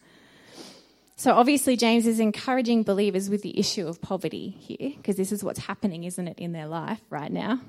So 1.19 1.33
obviously, 1.33 1.75
James 1.75 2.07
is 2.07 2.21
encouraging 2.21 2.83
believers 2.83 3.29
with 3.29 3.41
the 3.41 3.59
issue 3.59 3.85
of 3.89 4.01
poverty 4.01 4.55
here, 4.57 4.93
because 4.95 5.17
this 5.17 5.33
is 5.33 5.43
what's 5.43 5.59
happening, 5.59 6.05
isn't 6.05 6.25
it, 6.29 6.39
in 6.39 6.53
their 6.53 6.65
life 6.65 7.01
right 7.09 7.29
now? 7.29 7.59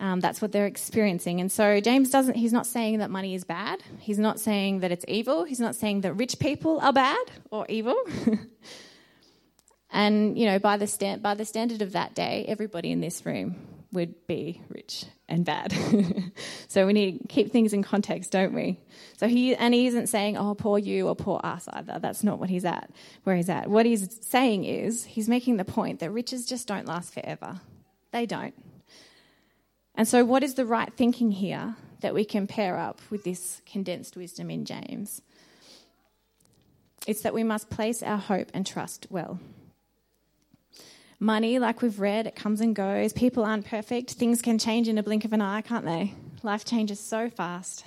Um, 0.00 0.18
that's 0.18 0.42
what 0.42 0.50
they're 0.50 0.66
experiencing. 0.66 1.40
And 1.40 1.52
so 1.52 1.78
James 1.78 2.10
doesn't, 2.10 2.34
he's 2.34 2.52
not 2.52 2.66
saying 2.66 2.98
that 2.98 3.08
money 3.08 3.36
is 3.36 3.44
bad. 3.44 3.84
He's 4.00 4.18
not 4.18 4.40
saying 4.40 4.80
that 4.80 4.90
it's 4.90 5.04
evil. 5.06 5.44
He's 5.44 5.60
not 5.60 5.76
saying 5.76 6.00
that 6.00 6.14
rich 6.14 6.40
people 6.40 6.80
are 6.80 6.92
bad 6.92 7.24
or 7.52 7.66
evil. 7.68 7.94
and, 9.92 10.36
you 10.36 10.46
know, 10.46 10.58
by 10.58 10.76
the, 10.76 10.88
stand, 10.88 11.22
by 11.22 11.34
the 11.34 11.44
standard 11.44 11.82
of 11.82 11.92
that 11.92 12.16
day, 12.16 12.46
everybody 12.48 12.90
in 12.90 13.00
this 13.00 13.24
room 13.24 13.79
would 13.92 14.26
be 14.26 14.62
rich 14.68 15.06
and 15.28 15.44
bad. 15.44 15.72
so 16.68 16.86
we 16.86 16.92
need 16.92 17.20
to 17.20 17.28
keep 17.28 17.50
things 17.50 17.72
in 17.72 17.82
context, 17.82 18.30
don't 18.30 18.54
we? 18.54 18.78
So 19.16 19.26
he 19.26 19.54
and 19.54 19.74
he 19.74 19.86
isn't 19.86 20.08
saying, 20.08 20.36
"Oh, 20.36 20.54
poor 20.54 20.78
you" 20.78 21.08
or 21.08 21.16
"poor 21.16 21.40
us" 21.42 21.68
either. 21.72 21.98
That's 21.98 22.22
not 22.22 22.38
what 22.38 22.50
he's 22.50 22.64
at. 22.64 22.90
Where 23.24 23.36
he's 23.36 23.48
at. 23.48 23.68
What 23.68 23.86
he's 23.86 24.18
saying 24.24 24.64
is 24.64 25.04
he's 25.04 25.28
making 25.28 25.56
the 25.56 25.64
point 25.64 26.00
that 26.00 26.10
riches 26.10 26.46
just 26.46 26.68
don't 26.68 26.86
last 26.86 27.12
forever. 27.12 27.60
They 28.12 28.26
don't. 28.26 28.54
And 29.94 30.06
so, 30.06 30.24
what 30.24 30.42
is 30.42 30.54
the 30.54 30.66
right 30.66 30.92
thinking 30.92 31.32
here 31.32 31.76
that 32.00 32.14
we 32.14 32.24
can 32.24 32.46
pair 32.46 32.78
up 32.78 33.00
with 33.10 33.24
this 33.24 33.60
condensed 33.66 34.16
wisdom 34.16 34.50
in 34.50 34.64
James? 34.64 35.20
It's 37.06 37.22
that 37.22 37.34
we 37.34 37.44
must 37.44 37.70
place 37.70 38.02
our 38.02 38.18
hope 38.18 38.50
and 38.54 38.66
trust 38.66 39.06
well. 39.10 39.40
Money, 41.22 41.58
like 41.58 41.82
we've 41.82 42.00
read, 42.00 42.26
it 42.26 42.34
comes 42.34 42.62
and 42.62 42.74
goes. 42.74 43.12
People 43.12 43.44
aren't 43.44 43.66
perfect. 43.66 44.12
Things 44.12 44.40
can 44.40 44.58
change 44.58 44.88
in 44.88 44.96
a 44.96 45.02
blink 45.02 45.26
of 45.26 45.34
an 45.34 45.42
eye, 45.42 45.60
can't 45.60 45.84
they? 45.84 46.14
Life 46.42 46.64
changes 46.64 46.98
so 46.98 47.28
fast. 47.28 47.84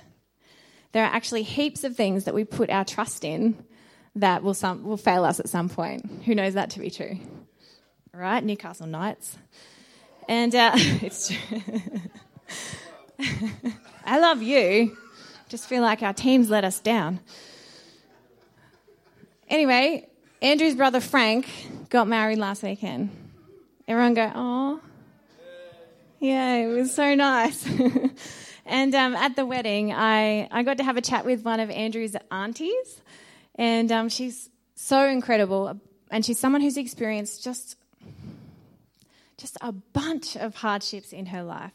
There 0.92 1.02
are 1.02 1.12
actually 1.12 1.42
heaps 1.42 1.82
of 1.82 1.96
things 1.96 2.24
that 2.24 2.34
we 2.34 2.44
put 2.44 2.70
our 2.70 2.84
trust 2.84 3.24
in 3.24 3.56
that 4.14 4.44
will, 4.44 4.54
some, 4.54 4.84
will 4.84 4.96
fail 4.96 5.24
us 5.24 5.40
at 5.40 5.48
some 5.48 5.68
point. 5.68 6.22
Who 6.24 6.36
knows 6.36 6.54
that 6.54 6.70
to 6.70 6.78
be 6.78 6.90
true? 6.90 7.18
Right? 8.12 8.44
Newcastle 8.44 8.86
Knights. 8.86 9.36
And 10.28 10.54
uh, 10.54 10.70
it's 10.76 11.28
true. 11.28 11.60
I 14.06 14.20
love 14.20 14.42
you. 14.42 14.96
Just 15.48 15.66
feel 15.68 15.82
like 15.82 16.04
our 16.04 16.14
team's 16.14 16.50
let 16.50 16.62
us 16.64 16.78
down. 16.78 17.18
Anyway, 19.48 20.06
Andrew's 20.40 20.76
brother 20.76 21.00
Frank 21.00 21.48
got 21.90 22.06
married 22.06 22.38
last 22.38 22.62
weekend. 22.62 23.23
Everyone 23.86 24.14
go, 24.14 24.32
oh, 24.34 24.80
yeah, 26.20 26.56
it 26.56 26.68
was 26.68 26.94
so 26.94 27.14
nice. 27.14 27.68
and 28.66 28.94
um, 28.94 29.14
at 29.14 29.36
the 29.36 29.44
wedding, 29.44 29.92
I, 29.92 30.48
I 30.50 30.62
got 30.62 30.78
to 30.78 30.84
have 30.84 30.96
a 30.96 31.02
chat 31.02 31.26
with 31.26 31.44
one 31.44 31.60
of 31.60 31.70
Andrew's 31.70 32.16
aunties, 32.30 33.02
and 33.56 33.92
um, 33.92 34.08
she's 34.08 34.48
so 34.74 35.06
incredible. 35.06 35.78
And 36.10 36.24
she's 36.24 36.38
someone 36.38 36.62
who's 36.62 36.76
experienced 36.76 37.44
just, 37.44 37.76
just 39.36 39.58
a 39.60 39.72
bunch 39.72 40.36
of 40.36 40.54
hardships 40.54 41.12
in 41.12 41.26
her 41.26 41.42
life. 41.42 41.72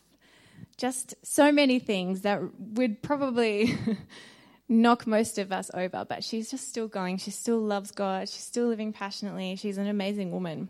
Just 0.78 1.14
so 1.24 1.52
many 1.52 1.78
things 1.78 2.22
that 2.22 2.42
would 2.58 3.02
probably 3.02 3.78
knock 4.70 5.06
most 5.06 5.38
of 5.38 5.52
us 5.52 5.70
over, 5.74 6.06
but 6.08 6.24
she's 6.24 6.50
just 6.50 6.70
still 6.70 6.88
going. 6.88 7.18
She 7.18 7.32
still 7.32 7.60
loves 7.60 7.92
God. 7.92 8.30
She's 8.30 8.44
still 8.44 8.68
living 8.68 8.94
passionately. 8.94 9.58
She's 9.58 9.78
an 9.78 9.88
amazing 9.88 10.32
woman. 10.32 10.70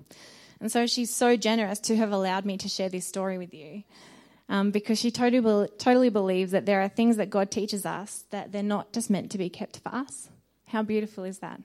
And 0.61 0.71
so 0.71 0.87
she's 0.87 1.13
so 1.13 1.35
generous 1.37 1.79
to 1.81 1.95
have 1.95 2.11
allowed 2.11 2.45
me 2.45 2.57
to 2.57 2.69
share 2.69 2.89
this 2.89 3.05
story 3.05 3.37
with 3.37 3.53
you. 3.53 3.83
Um, 4.49 4.71
because 4.71 4.99
she 4.99 5.11
totally, 5.11 5.69
totally 5.77 6.09
believes 6.09 6.51
that 6.51 6.65
there 6.65 6.81
are 6.81 6.89
things 6.89 7.17
that 7.17 7.29
God 7.29 7.51
teaches 7.51 7.85
us 7.85 8.25
that 8.31 8.51
they're 8.51 8.63
not 8.63 8.91
just 8.91 9.09
meant 9.09 9.31
to 9.31 9.37
be 9.37 9.49
kept 9.49 9.79
for 9.79 9.93
us. 9.93 10.29
How 10.65 10.81
beautiful 10.81 11.23
is 11.23 11.39
that? 11.39 11.61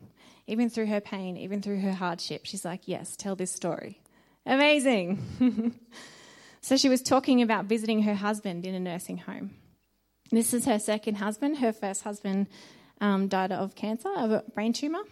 even 0.47 0.69
through 0.69 0.87
her 0.87 1.01
pain, 1.01 1.37
even 1.37 1.63
through 1.63 1.81
her 1.81 1.93
hardship. 1.93 2.43
She's 2.45 2.65
like, 2.65 2.87
Yes, 2.87 3.17
tell 3.17 3.37
this 3.37 3.53
story. 3.53 4.01
Amazing. 4.47 5.75
so 6.61 6.77
she 6.77 6.89
was 6.89 7.03
talking 7.03 7.41
about 7.41 7.65
visiting 7.65 8.03
her 8.03 8.15
husband 8.15 8.67
in 8.67 8.75
a 8.75 8.81
nursing 8.81 9.19
home. 9.19 9.53
This 10.31 10.53
is 10.53 10.67
her 10.67 10.79
second 10.79 11.17
husband. 11.17 11.59
Her 11.59 11.73
first 11.73 12.03
husband 12.03 12.49
um, 13.01 13.29
died 13.29 13.53
of 13.53 13.75
cancer, 13.75 14.11
of 14.17 14.33
a 14.33 14.45
brain 14.55 14.73
tumor. 14.73 15.03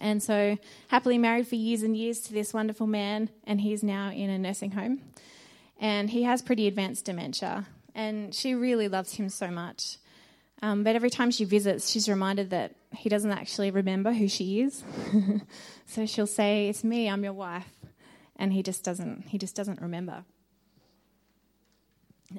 And 0.00 0.22
so, 0.22 0.58
happily 0.88 1.16
married 1.16 1.46
for 1.46 1.54
years 1.54 1.82
and 1.82 1.96
years 1.96 2.20
to 2.22 2.32
this 2.32 2.52
wonderful 2.52 2.86
man, 2.86 3.30
and 3.44 3.60
he's 3.60 3.82
now 3.82 4.10
in 4.10 4.30
a 4.30 4.38
nursing 4.38 4.72
home. 4.72 5.00
And 5.80 6.10
he 6.10 6.24
has 6.24 6.42
pretty 6.42 6.66
advanced 6.66 7.04
dementia, 7.04 7.66
and 7.94 8.34
she 8.34 8.54
really 8.54 8.88
loves 8.88 9.14
him 9.14 9.28
so 9.28 9.48
much. 9.48 9.98
Um, 10.62 10.82
but 10.84 10.96
every 10.96 11.10
time 11.10 11.30
she 11.30 11.44
visits, 11.44 11.90
she's 11.90 12.08
reminded 12.08 12.50
that 12.50 12.74
he 12.96 13.08
doesn't 13.08 13.30
actually 13.30 13.70
remember 13.70 14.12
who 14.12 14.26
she 14.26 14.62
is. 14.62 14.82
so 15.86 16.06
she'll 16.06 16.26
say, 16.26 16.68
"It's 16.68 16.82
me. 16.82 17.08
I'm 17.08 17.22
your 17.22 17.34
wife," 17.34 17.70
and 18.36 18.52
he 18.52 18.62
just 18.62 18.82
doesn't. 18.82 19.26
He 19.28 19.38
just 19.38 19.54
doesn't 19.54 19.80
remember. 19.80 20.24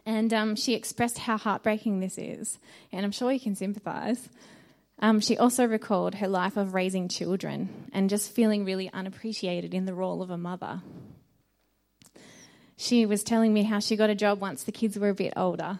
And 0.05 0.33
um, 0.33 0.55
she 0.57 0.73
expressed 0.73 1.19
how 1.19 1.37
heartbreaking 1.37 2.01
this 2.01 2.17
is, 2.17 2.57
and 2.91 3.05
I'm 3.05 3.11
sure 3.11 3.31
you 3.31 3.39
can 3.39 3.55
sympathise. 3.55 4.27
Um, 4.99 5.19
she 5.19 5.37
also 5.37 5.65
recalled 5.65 6.15
her 6.15 6.27
life 6.27 6.57
of 6.57 6.73
raising 6.73 7.07
children 7.07 7.89
and 7.93 8.09
just 8.09 8.31
feeling 8.31 8.65
really 8.65 8.91
unappreciated 8.91 9.73
in 9.73 9.85
the 9.85 9.93
role 9.93 10.21
of 10.21 10.31
a 10.31 10.37
mother. 10.37 10.81
She 12.77 13.05
was 13.05 13.23
telling 13.23 13.53
me 13.53 13.63
how 13.63 13.79
she 13.79 13.95
got 13.95 14.09
a 14.09 14.15
job 14.15 14.39
once 14.39 14.63
the 14.63 14.71
kids 14.71 14.97
were 14.97 15.09
a 15.09 15.15
bit 15.15 15.33
older. 15.35 15.79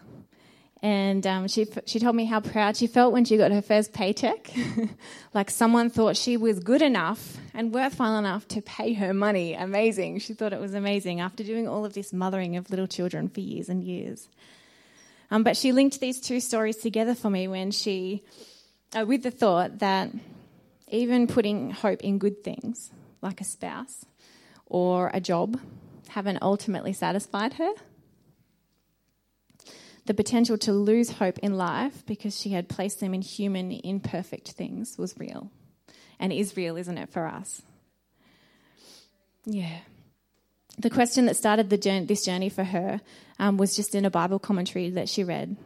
And 0.80 1.26
um, 1.26 1.48
she, 1.48 1.66
she 1.86 1.98
told 1.98 2.14
me 2.14 2.24
how 2.24 2.40
proud 2.40 2.76
she 2.76 2.86
felt 2.86 3.12
when 3.12 3.24
she 3.24 3.36
got 3.36 3.50
her 3.50 3.62
first 3.62 3.92
paycheck. 3.92 4.52
like 5.34 5.50
someone 5.50 5.90
thought 5.90 6.16
she 6.16 6.36
was 6.36 6.60
good 6.60 6.82
enough 6.82 7.36
and 7.52 7.74
worthwhile 7.74 8.16
enough 8.16 8.46
to 8.48 8.62
pay 8.62 8.92
her 8.94 9.12
money. 9.12 9.54
Amazing. 9.54 10.20
She 10.20 10.34
thought 10.34 10.52
it 10.52 10.60
was 10.60 10.74
amazing 10.74 11.20
after 11.20 11.42
doing 11.42 11.66
all 11.66 11.84
of 11.84 11.94
this 11.94 12.12
mothering 12.12 12.56
of 12.56 12.70
little 12.70 12.86
children 12.86 13.28
for 13.28 13.40
years 13.40 13.68
and 13.68 13.82
years. 13.82 14.28
Um, 15.32 15.42
but 15.42 15.56
she 15.56 15.72
linked 15.72 15.98
these 15.98 16.20
two 16.20 16.38
stories 16.38 16.76
together 16.76 17.16
for 17.16 17.28
me 17.28 17.48
when 17.48 17.72
she 17.72 18.22
uh, 18.96 19.04
with 19.06 19.22
the 19.22 19.30
thought 19.30 19.78
that 19.80 20.10
even 20.88 21.26
putting 21.26 21.70
hope 21.70 22.02
in 22.02 22.18
good 22.18 22.42
things, 22.42 22.90
like 23.20 23.40
a 23.40 23.44
spouse 23.44 24.04
or 24.66 25.10
a 25.12 25.20
job, 25.20 25.60
haven't 26.08 26.38
ultimately 26.42 26.92
satisfied 26.92 27.54
her. 27.54 27.72
The 30.06 30.14
potential 30.14 30.56
to 30.58 30.72
lose 30.72 31.10
hope 31.10 31.38
in 31.40 31.58
life 31.58 32.06
because 32.06 32.38
she 32.38 32.50
had 32.50 32.68
placed 32.68 33.00
them 33.00 33.12
in 33.12 33.20
human, 33.20 33.70
imperfect 33.70 34.52
things 34.52 34.96
was 34.96 35.14
real. 35.18 35.50
And 36.18 36.32
is 36.32 36.56
real, 36.56 36.76
isn't 36.76 36.96
it, 36.96 37.10
for 37.10 37.26
us? 37.26 37.62
Yeah. 39.44 39.80
The 40.78 40.90
question 40.90 41.26
that 41.26 41.36
started 41.36 41.68
journey, 41.82 42.06
this 42.06 42.24
journey 42.24 42.48
for 42.48 42.64
her 42.64 43.00
um, 43.38 43.58
was 43.58 43.76
just 43.76 43.94
in 43.94 44.04
a 44.04 44.10
Bible 44.10 44.38
commentary 44.38 44.90
that 44.90 45.08
she 45.08 45.24
read 45.24 45.56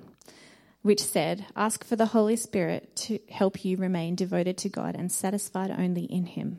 which 0.83 1.03
said, 1.03 1.47
Ask 1.57 1.85
for 1.85 1.97
the 1.97 2.07
Holy 2.07 2.37
Spirit 2.37 2.95
to 2.97 3.19
help 3.31 3.65
you 3.65 3.77
remain 3.77 4.15
devoted 4.15 4.59
to 4.59 4.69
God 4.69 4.95
and 4.97 5.11
satisfied 5.11 5.71
only 5.71 6.05
in 6.05 6.27
Him. 6.27 6.59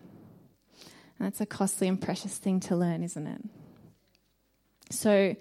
And 1.19 1.27
that's 1.27 1.41
a 1.41 1.45
costly 1.45 1.87
and 1.87 2.01
precious 2.01 2.37
thing 2.37 2.59
to 2.61 2.75
learn, 2.75 3.03
isn't 3.03 3.27
it? 3.27 3.41
So, 4.89 5.35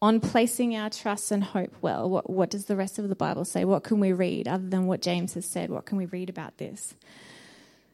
on 0.00 0.20
placing 0.20 0.74
our 0.74 0.90
trust 0.90 1.30
and 1.30 1.44
hope 1.44 1.74
well, 1.80 2.10
what, 2.10 2.28
what 2.28 2.50
does 2.50 2.64
the 2.64 2.74
rest 2.74 2.98
of 2.98 3.08
the 3.08 3.14
Bible 3.14 3.44
say? 3.44 3.64
What 3.64 3.84
can 3.84 4.00
we 4.00 4.12
read 4.12 4.48
other 4.48 4.68
than 4.68 4.86
what 4.86 5.00
James 5.00 5.34
has 5.34 5.46
said? 5.46 5.70
What 5.70 5.86
can 5.86 5.96
we 5.96 6.06
read 6.06 6.28
about 6.28 6.58
this? 6.58 6.94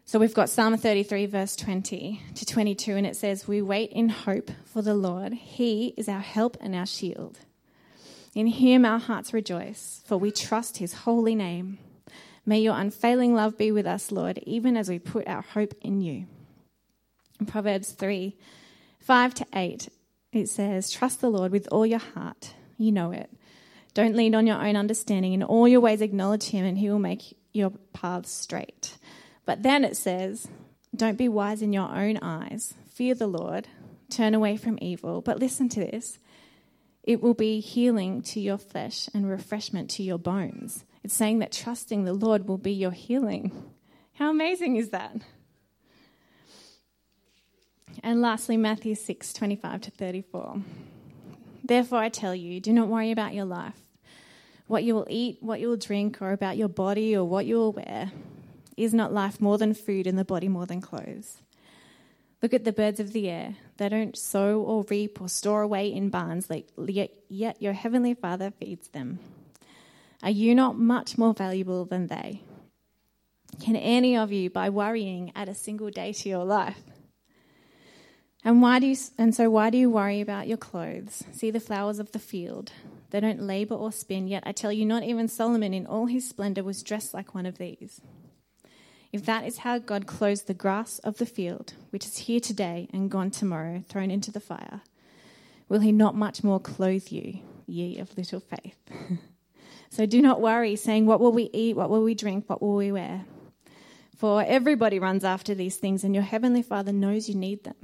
So 0.06 0.18
we've 0.18 0.32
got 0.32 0.48
Psalm 0.48 0.74
33, 0.74 1.26
verse 1.26 1.54
20 1.54 2.22
to 2.36 2.46
22, 2.46 2.96
and 2.96 3.06
it 3.06 3.14
says, 3.14 3.46
We 3.46 3.60
wait 3.60 3.92
in 3.92 4.08
hope 4.08 4.50
for 4.64 4.80
the 4.80 4.94
Lord. 4.94 5.34
He 5.34 5.88
is 5.98 6.08
our 6.08 6.20
help 6.20 6.56
and 6.62 6.74
our 6.74 6.86
shield. 6.86 7.40
In 8.38 8.46
him 8.46 8.84
our 8.84 9.00
hearts 9.00 9.32
rejoice, 9.32 10.00
for 10.06 10.16
we 10.16 10.30
trust 10.30 10.76
his 10.76 10.92
holy 10.92 11.34
name. 11.34 11.78
May 12.46 12.60
your 12.60 12.78
unfailing 12.78 13.34
love 13.34 13.58
be 13.58 13.72
with 13.72 13.84
us, 13.84 14.12
Lord, 14.12 14.38
even 14.46 14.76
as 14.76 14.88
we 14.88 15.00
put 15.00 15.26
our 15.26 15.42
hope 15.42 15.74
in 15.80 16.00
you. 16.00 16.26
In 17.40 17.46
Proverbs 17.46 17.90
3 17.90 18.36
5 19.00 19.34
to 19.34 19.46
8, 19.52 19.88
it 20.30 20.48
says, 20.48 20.92
Trust 20.92 21.20
the 21.20 21.30
Lord 21.30 21.50
with 21.50 21.66
all 21.72 21.84
your 21.84 21.98
heart. 21.98 22.54
You 22.76 22.92
know 22.92 23.10
it. 23.10 23.28
Don't 23.92 24.14
lean 24.14 24.36
on 24.36 24.46
your 24.46 24.64
own 24.64 24.76
understanding. 24.76 25.32
In 25.32 25.42
all 25.42 25.66
your 25.66 25.80
ways, 25.80 26.00
acknowledge 26.00 26.50
him, 26.50 26.64
and 26.64 26.78
he 26.78 26.88
will 26.88 27.00
make 27.00 27.36
your 27.52 27.70
paths 27.92 28.30
straight. 28.30 28.98
But 29.46 29.64
then 29.64 29.82
it 29.82 29.96
says, 29.96 30.46
Don't 30.94 31.18
be 31.18 31.28
wise 31.28 31.60
in 31.60 31.72
your 31.72 31.90
own 31.90 32.18
eyes. 32.18 32.74
Fear 32.88 33.16
the 33.16 33.26
Lord. 33.26 33.66
Turn 34.08 34.32
away 34.32 34.56
from 34.56 34.78
evil. 34.80 35.22
But 35.22 35.40
listen 35.40 35.68
to 35.70 35.80
this 35.80 36.20
it 37.08 37.22
will 37.22 37.32
be 37.32 37.58
healing 37.58 38.20
to 38.20 38.38
your 38.38 38.58
flesh 38.58 39.08
and 39.14 39.26
refreshment 39.26 39.88
to 39.88 40.02
your 40.02 40.18
bones. 40.18 40.84
It's 41.02 41.14
saying 41.14 41.38
that 41.38 41.52
trusting 41.52 42.04
the 42.04 42.12
Lord 42.12 42.46
will 42.46 42.58
be 42.58 42.72
your 42.72 42.90
healing. 42.90 43.50
How 44.12 44.30
amazing 44.30 44.76
is 44.76 44.90
that? 44.90 45.16
And 48.02 48.20
lastly, 48.20 48.58
Matthew 48.58 48.94
6 48.94 49.32
25 49.32 49.80
to 49.80 49.90
34. 49.90 50.60
Therefore, 51.64 52.00
I 52.00 52.10
tell 52.10 52.34
you, 52.34 52.60
do 52.60 52.74
not 52.74 52.88
worry 52.88 53.10
about 53.10 53.32
your 53.32 53.46
life, 53.46 53.80
what 54.66 54.84
you 54.84 54.94
will 54.94 55.06
eat, 55.08 55.38
what 55.40 55.60
you 55.60 55.70
will 55.70 55.78
drink, 55.78 56.20
or 56.20 56.32
about 56.32 56.58
your 56.58 56.68
body 56.68 57.16
or 57.16 57.24
what 57.24 57.46
you 57.46 57.56
will 57.56 57.72
wear. 57.72 58.12
Is 58.76 58.92
not 58.92 59.14
life 59.14 59.40
more 59.40 59.56
than 59.56 59.72
food 59.72 60.06
and 60.06 60.18
the 60.18 60.26
body 60.26 60.48
more 60.48 60.66
than 60.66 60.82
clothes? 60.82 61.38
Look 62.40 62.54
at 62.54 62.64
the 62.64 62.72
birds 62.72 63.00
of 63.00 63.12
the 63.12 63.28
air. 63.28 63.56
They 63.78 63.88
don't 63.88 64.16
sow 64.16 64.60
or 64.60 64.84
reap 64.88 65.20
or 65.20 65.28
store 65.28 65.62
away 65.62 65.92
in 65.92 66.08
barns, 66.08 66.48
yet 67.28 67.62
your 67.62 67.72
heavenly 67.72 68.14
Father 68.14 68.52
feeds 68.52 68.88
them. 68.88 69.18
Are 70.22 70.30
you 70.30 70.54
not 70.54 70.78
much 70.78 71.18
more 71.18 71.34
valuable 71.34 71.84
than 71.84 72.06
they? 72.06 72.42
Can 73.60 73.76
any 73.76 74.16
of 74.16 74.30
you, 74.30 74.50
by 74.50 74.70
worrying, 74.70 75.32
add 75.34 75.48
a 75.48 75.54
single 75.54 75.90
day 75.90 76.12
to 76.12 76.28
your 76.28 76.44
life? 76.44 76.82
And 78.44 78.62
why 78.62 78.78
do 78.78 78.86
you, 78.86 78.96
and 79.18 79.34
so 79.34 79.50
why 79.50 79.70
do 79.70 79.78
you 79.78 79.90
worry 79.90 80.20
about 80.20 80.46
your 80.46 80.58
clothes? 80.58 81.24
See 81.32 81.50
the 81.50 81.58
flowers 81.58 81.98
of 81.98 82.12
the 82.12 82.20
field. 82.20 82.70
They 83.10 83.18
don't 83.18 83.42
labor 83.42 83.74
or 83.74 83.90
spin, 83.90 84.28
yet 84.28 84.44
I 84.46 84.52
tell 84.52 84.72
you, 84.72 84.86
not 84.86 85.02
even 85.02 85.26
Solomon 85.26 85.74
in 85.74 85.86
all 85.86 86.06
his 86.06 86.28
splendor 86.28 86.62
was 86.62 86.84
dressed 86.84 87.14
like 87.14 87.34
one 87.34 87.46
of 87.46 87.58
these. 87.58 88.00
If 89.12 89.24
that 89.24 89.46
is 89.46 89.58
how 89.58 89.78
God 89.78 90.06
clothes 90.06 90.42
the 90.42 90.54
grass 90.54 90.98
of 90.98 91.18
the 91.18 91.26
field, 91.26 91.72
which 91.90 92.04
is 92.04 92.18
here 92.18 92.40
today 92.40 92.88
and 92.92 93.10
gone 93.10 93.30
tomorrow, 93.30 93.82
thrown 93.88 94.10
into 94.10 94.30
the 94.30 94.40
fire, 94.40 94.82
will 95.68 95.80
he 95.80 95.92
not 95.92 96.14
much 96.14 96.44
more 96.44 96.60
clothe 96.60 97.08
you, 97.08 97.38
ye 97.66 97.98
of 97.98 98.16
little 98.18 98.40
faith? 98.40 98.76
so 99.90 100.04
do 100.04 100.20
not 100.20 100.42
worry, 100.42 100.76
saying, 100.76 101.06
What 101.06 101.20
will 101.20 101.32
we 101.32 101.48
eat? 101.54 101.74
What 101.74 101.88
will 101.88 102.02
we 102.02 102.14
drink? 102.14 102.44
What 102.48 102.60
will 102.60 102.76
we 102.76 102.92
wear? 102.92 103.24
For 104.14 104.42
everybody 104.42 104.98
runs 104.98 105.24
after 105.24 105.54
these 105.54 105.76
things, 105.76 106.04
and 106.04 106.14
your 106.14 106.24
heavenly 106.24 106.62
Father 106.62 106.92
knows 106.92 107.28
you 107.28 107.34
need 107.34 107.64
them. 107.64 107.76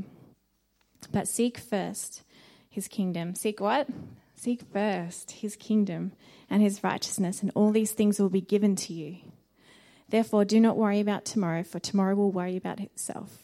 But 1.11 1.29
seek 1.29 1.57
first 1.59 2.23
his 2.69 2.89
kingdom. 2.89 3.35
Seek 3.35 3.61
what? 3.61 3.89
Seek 4.35 4.63
first 4.73 5.31
his 5.31 5.57
kingdom 5.57 6.13
and 6.51 6.61
his 6.61 6.85
righteousness, 6.85 7.41
and 7.41 7.51
all 7.55 7.71
these 7.71 7.93
things 7.93 8.19
will 8.19 8.29
be 8.29 8.41
given 8.41 8.77
to 8.77 8.93
you. 8.93 9.19
Therefore, 10.14 10.44
do 10.44 10.61
not 10.61 10.77
worry 10.77 11.00
about 11.00 11.24
tomorrow, 11.24 11.64
for 11.64 11.81
tomorrow 11.81 12.14
will 12.14 12.31
worry 12.31 12.57
about 12.57 12.79
itself. 12.79 13.42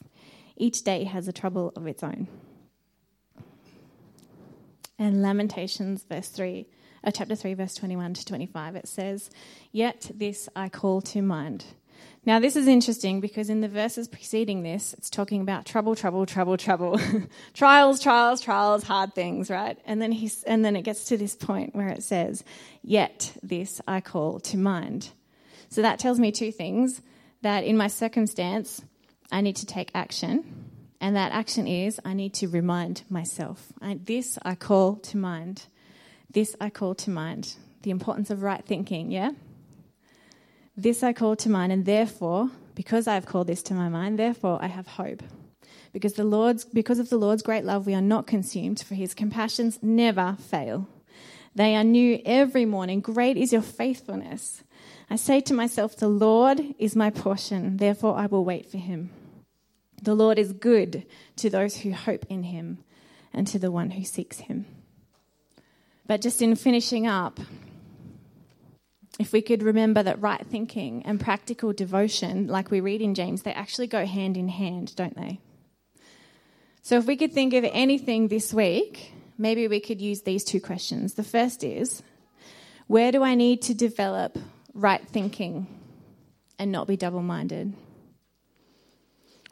Each 0.56 0.85
day 0.85 1.02
has 1.02 1.26
a 1.26 1.33
trouble 1.33 1.72
of 1.74 1.88
its 1.88 2.04
own. 2.04 2.28
And 4.96 5.20
Lamentations, 5.20 6.04
verse 6.04 6.28
3, 6.28 6.68
uh, 7.02 7.11
chapter 7.11 7.35
3, 7.35 7.54
verse 7.54 7.74
21 7.74 8.14
to 8.14 8.24
25, 8.24 8.76
it 8.76 8.87
says, 8.87 9.30
Yet 9.72 10.12
this 10.14 10.48
I 10.54 10.68
call 10.68 11.00
to 11.00 11.22
mind. 11.22 11.64
Now, 12.24 12.38
this 12.38 12.54
is 12.54 12.68
interesting 12.68 13.20
because 13.20 13.50
in 13.50 13.62
the 13.62 13.68
verses 13.68 14.06
preceding 14.06 14.62
this, 14.62 14.94
it's 14.94 15.11
talking 15.11 15.40
about 15.40 15.66
trouble, 15.66 15.96
trouble, 15.96 16.24
trouble, 16.24 16.56
trouble, 16.56 17.00
trials, 17.52 17.98
trials, 18.00 18.40
trials, 18.40 18.85
hard 18.85 19.12
things, 19.16 19.50
right? 19.50 19.76
And 19.87 20.00
then 20.00 20.12
he's, 20.12 20.44
and 20.44 20.64
then 20.64 20.76
it 20.76 20.83
gets 20.83 21.06
to 21.06 21.16
this 21.16 21.35
point 21.35 21.74
where 21.74 21.88
it 21.88 22.04
says, 22.04 22.44
"Yet 22.80 23.37
this 23.42 23.80
I 23.88 24.00
call 24.00 24.38
to 24.38 24.56
mind." 24.56 25.11
So 25.70 25.83
that 25.83 25.98
tells 25.98 26.18
me 26.18 26.33
two 26.33 26.52
things 26.52 27.00
that 27.42 27.64
in 27.64 27.76
my 27.76 27.87
circumstance, 27.87 28.83
I 29.33 29.40
need 29.40 29.56
to 29.56 29.66
take 29.66 29.90
action. 29.94 30.66
And 31.00 31.16
that 31.16 31.33
action 31.33 31.66
is 31.66 31.98
I 32.04 32.12
need 32.12 32.35
to 32.35 32.48
remind 32.48 33.04
myself. 33.09 33.72
I, 33.80 33.98
this 34.02 34.38
I 34.42 34.56
call 34.56 34.96
to 34.96 35.16
mind. 35.16 35.66
This 36.30 36.54
I 36.61 36.70
call 36.70 36.94
to 36.96 37.11
mind. 37.11 37.54
The 37.83 37.90
importance 37.90 38.30
of 38.30 38.42
right 38.42 38.62
thinking, 38.64 39.11
yeah? 39.11 39.30
This 40.76 41.02
I 41.02 41.12
call 41.12 41.37
to 41.37 41.48
mind, 41.48 41.72
and 41.72 41.87
therefore, 41.87 42.50
because 42.74 43.06
I 43.06 43.14
have 43.14 43.26
called 43.26 43.46
this 43.46 43.62
to 43.64 43.74
my 43.74 43.88
mind, 43.88 44.18
therefore 44.18 44.59
I 44.61 44.66
have 44.66 44.87
hope. 44.87 45.22
Because 45.92 46.14
the 46.14 46.24
Lord's 46.24 46.64
because 46.64 46.98
of 46.98 47.11
the 47.11 47.16
Lord's 47.16 47.42
great 47.42 47.64
love 47.64 47.87
we 47.87 47.94
are 47.94 48.00
not 48.02 48.26
consumed, 48.26 48.80
for 48.80 48.94
his 48.94 49.14
compassions 49.14 49.78
never 49.83 50.37
fail. 50.38 50.88
They 51.54 51.74
are 51.74 51.85
new 51.85 52.20
every 52.24 52.64
morning. 52.64 53.00
Great 53.00 53.37
is 53.37 53.52
your 53.52 53.62
faithfulness. 53.62 54.62
I 55.11 55.16
say 55.16 55.40
to 55.40 55.55
myself, 55.55 55.96
The 55.96 56.09
Lord 56.09 56.61
is 56.79 56.94
my 56.94 57.11
portion, 57.11 57.79
therefore 57.79 58.16
I 58.16 58.27
will 58.27 58.44
wait 58.44 58.70
for 58.70 58.79
him. 58.79 59.11
The 60.01 60.14
Lord 60.14 60.38
is 60.38 60.53
good 60.53 61.05
to 61.37 61.51
those 61.51 61.79
who 61.79 61.92
hope 61.92 62.25
in 62.29 62.44
him 62.44 62.79
and 63.35 63.46
to 63.49 63.59
the 63.59 63.73
one 63.73 63.90
who 63.90 64.05
seeks 64.05 64.38
him. 64.38 64.66
But 66.07 66.20
just 66.20 66.40
in 66.40 66.55
finishing 66.55 67.07
up, 67.07 67.40
if 69.18 69.33
we 69.33 69.42
could 69.42 69.62
remember 69.62 70.03
that 70.03 70.23
right 70.23 70.46
thinking 70.46 71.03
and 71.05 71.20
practical 71.20 71.73
devotion, 71.73 72.46
like 72.46 72.70
we 72.70 72.81
read 72.81 73.03
in 73.03 73.14
James, 73.14 73.42
they 73.42 73.53
actually 73.53 73.88
go 73.88 74.07
hand 74.07 74.37
in 74.37 74.49
hand, 74.49 74.94
don't 74.96 75.16
they? 75.16 75.40
So 76.83 76.96
if 76.96 77.07
we 77.07 77.16
could 77.16 77.33
think 77.33 77.53
of 77.53 77.64
anything 77.64 78.29
this 78.29 78.55
week, 78.55 79.12
maybe 79.37 79.68
we 79.68 79.81
could 79.81 80.01
use 80.01 80.23
these 80.23 80.44
two 80.44 80.61
questions. 80.61 81.14
The 81.14 81.23
first 81.23 81.62
is 81.62 82.03
where 82.87 83.12
do 83.12 83.23
I 83.23 83.35
need 83.35 83.62
to 83.62 83.75
develop 83.75 84.38
right 84.74 85.06
thinking 85.09 85.66
and 86.59 86.72
not 86.72 86.87
be 86.87 86.96
double 86.96 87.22
minded? 87.22 87.72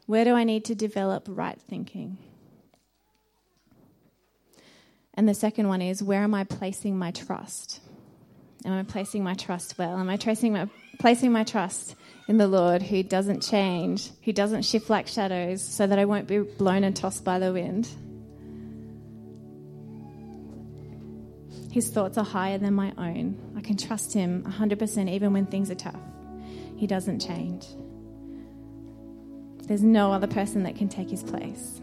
Where 0.06 0.24
do 0.24 0.34
I 0.34 0.44
need 0.44 0.64
to 0.66 0.74
develop 0.74 1.26
right 1.28 1.60
thinking? 1.68 2.18
And 5.14 5.28
the 5.28 5.34
second 5.34 5.68
one 5.68 5.82
is 5.82 6.02
where 6.02 6.22
am 6.22 6.34
I 6.34 6.44
placing 6.44 6.96
my 6.96 7.10
trust? 7.10 7.80
Am 8.64 8.72
I 8.72 8.82
placing 8.84 9.22
my 9.22 9.34
trust 9.34 9.78
well? 9.78 9.96
Am 9.96 10.08
I 10.08 10.16
tracing 10.16 10.52
my, 10.52 10.68
placing 10.98 11.32
my 11.32 11.44
trust 11.44 11.94
in 12.26 12.38
the 12.38 12.48
Lord 12.48 12.82
who 12.82 13.02
doesn't 13.02 13.40
change, 13.42 14.10
who 14.24 14.32
doesn't 14.32 14.62
shift 14.64 14.90
like 14.90 15.06
shadows, 15.06 15.62
so 15.62 15.86
that 15.86 15.98
I 15.98 16.04
won't 16.04 16.26
be 16.26 16.38
blown 16.38 16.84
and 16.84 16.94
tossed 16.94 17.24
by 17.24 17.38
the 17.38 17.52
wind? 17.52 17.88
His 21.78 21.90
thoughts 21.90 22.18
are 22.18 22.24
higher 22.24 22.58
than 22.58 22.74
my 22.74 22.92
own. 22.98 23.36
I 23.56 23.60
can 23.60 23.76
trust 23.76 24.12
him 24.12 24.42
100% 24.42 25.08
even 25.08 25.32
when 25.32 25.46
things 25.46 25.70
are 25.70 25.76
tough. 25.76 26.00
He 26.74 26.88
doesn't 26.88 27.20
change. 27.20 27.66
There's 29.68 29.84
no 29.84 30.12
other 30.12 30.26
person 30.26 30.64
that 30.64 30.74
can 30.74 30.88
take 30.88 31.08
his 31.08 31.22
place. 31.22 31.80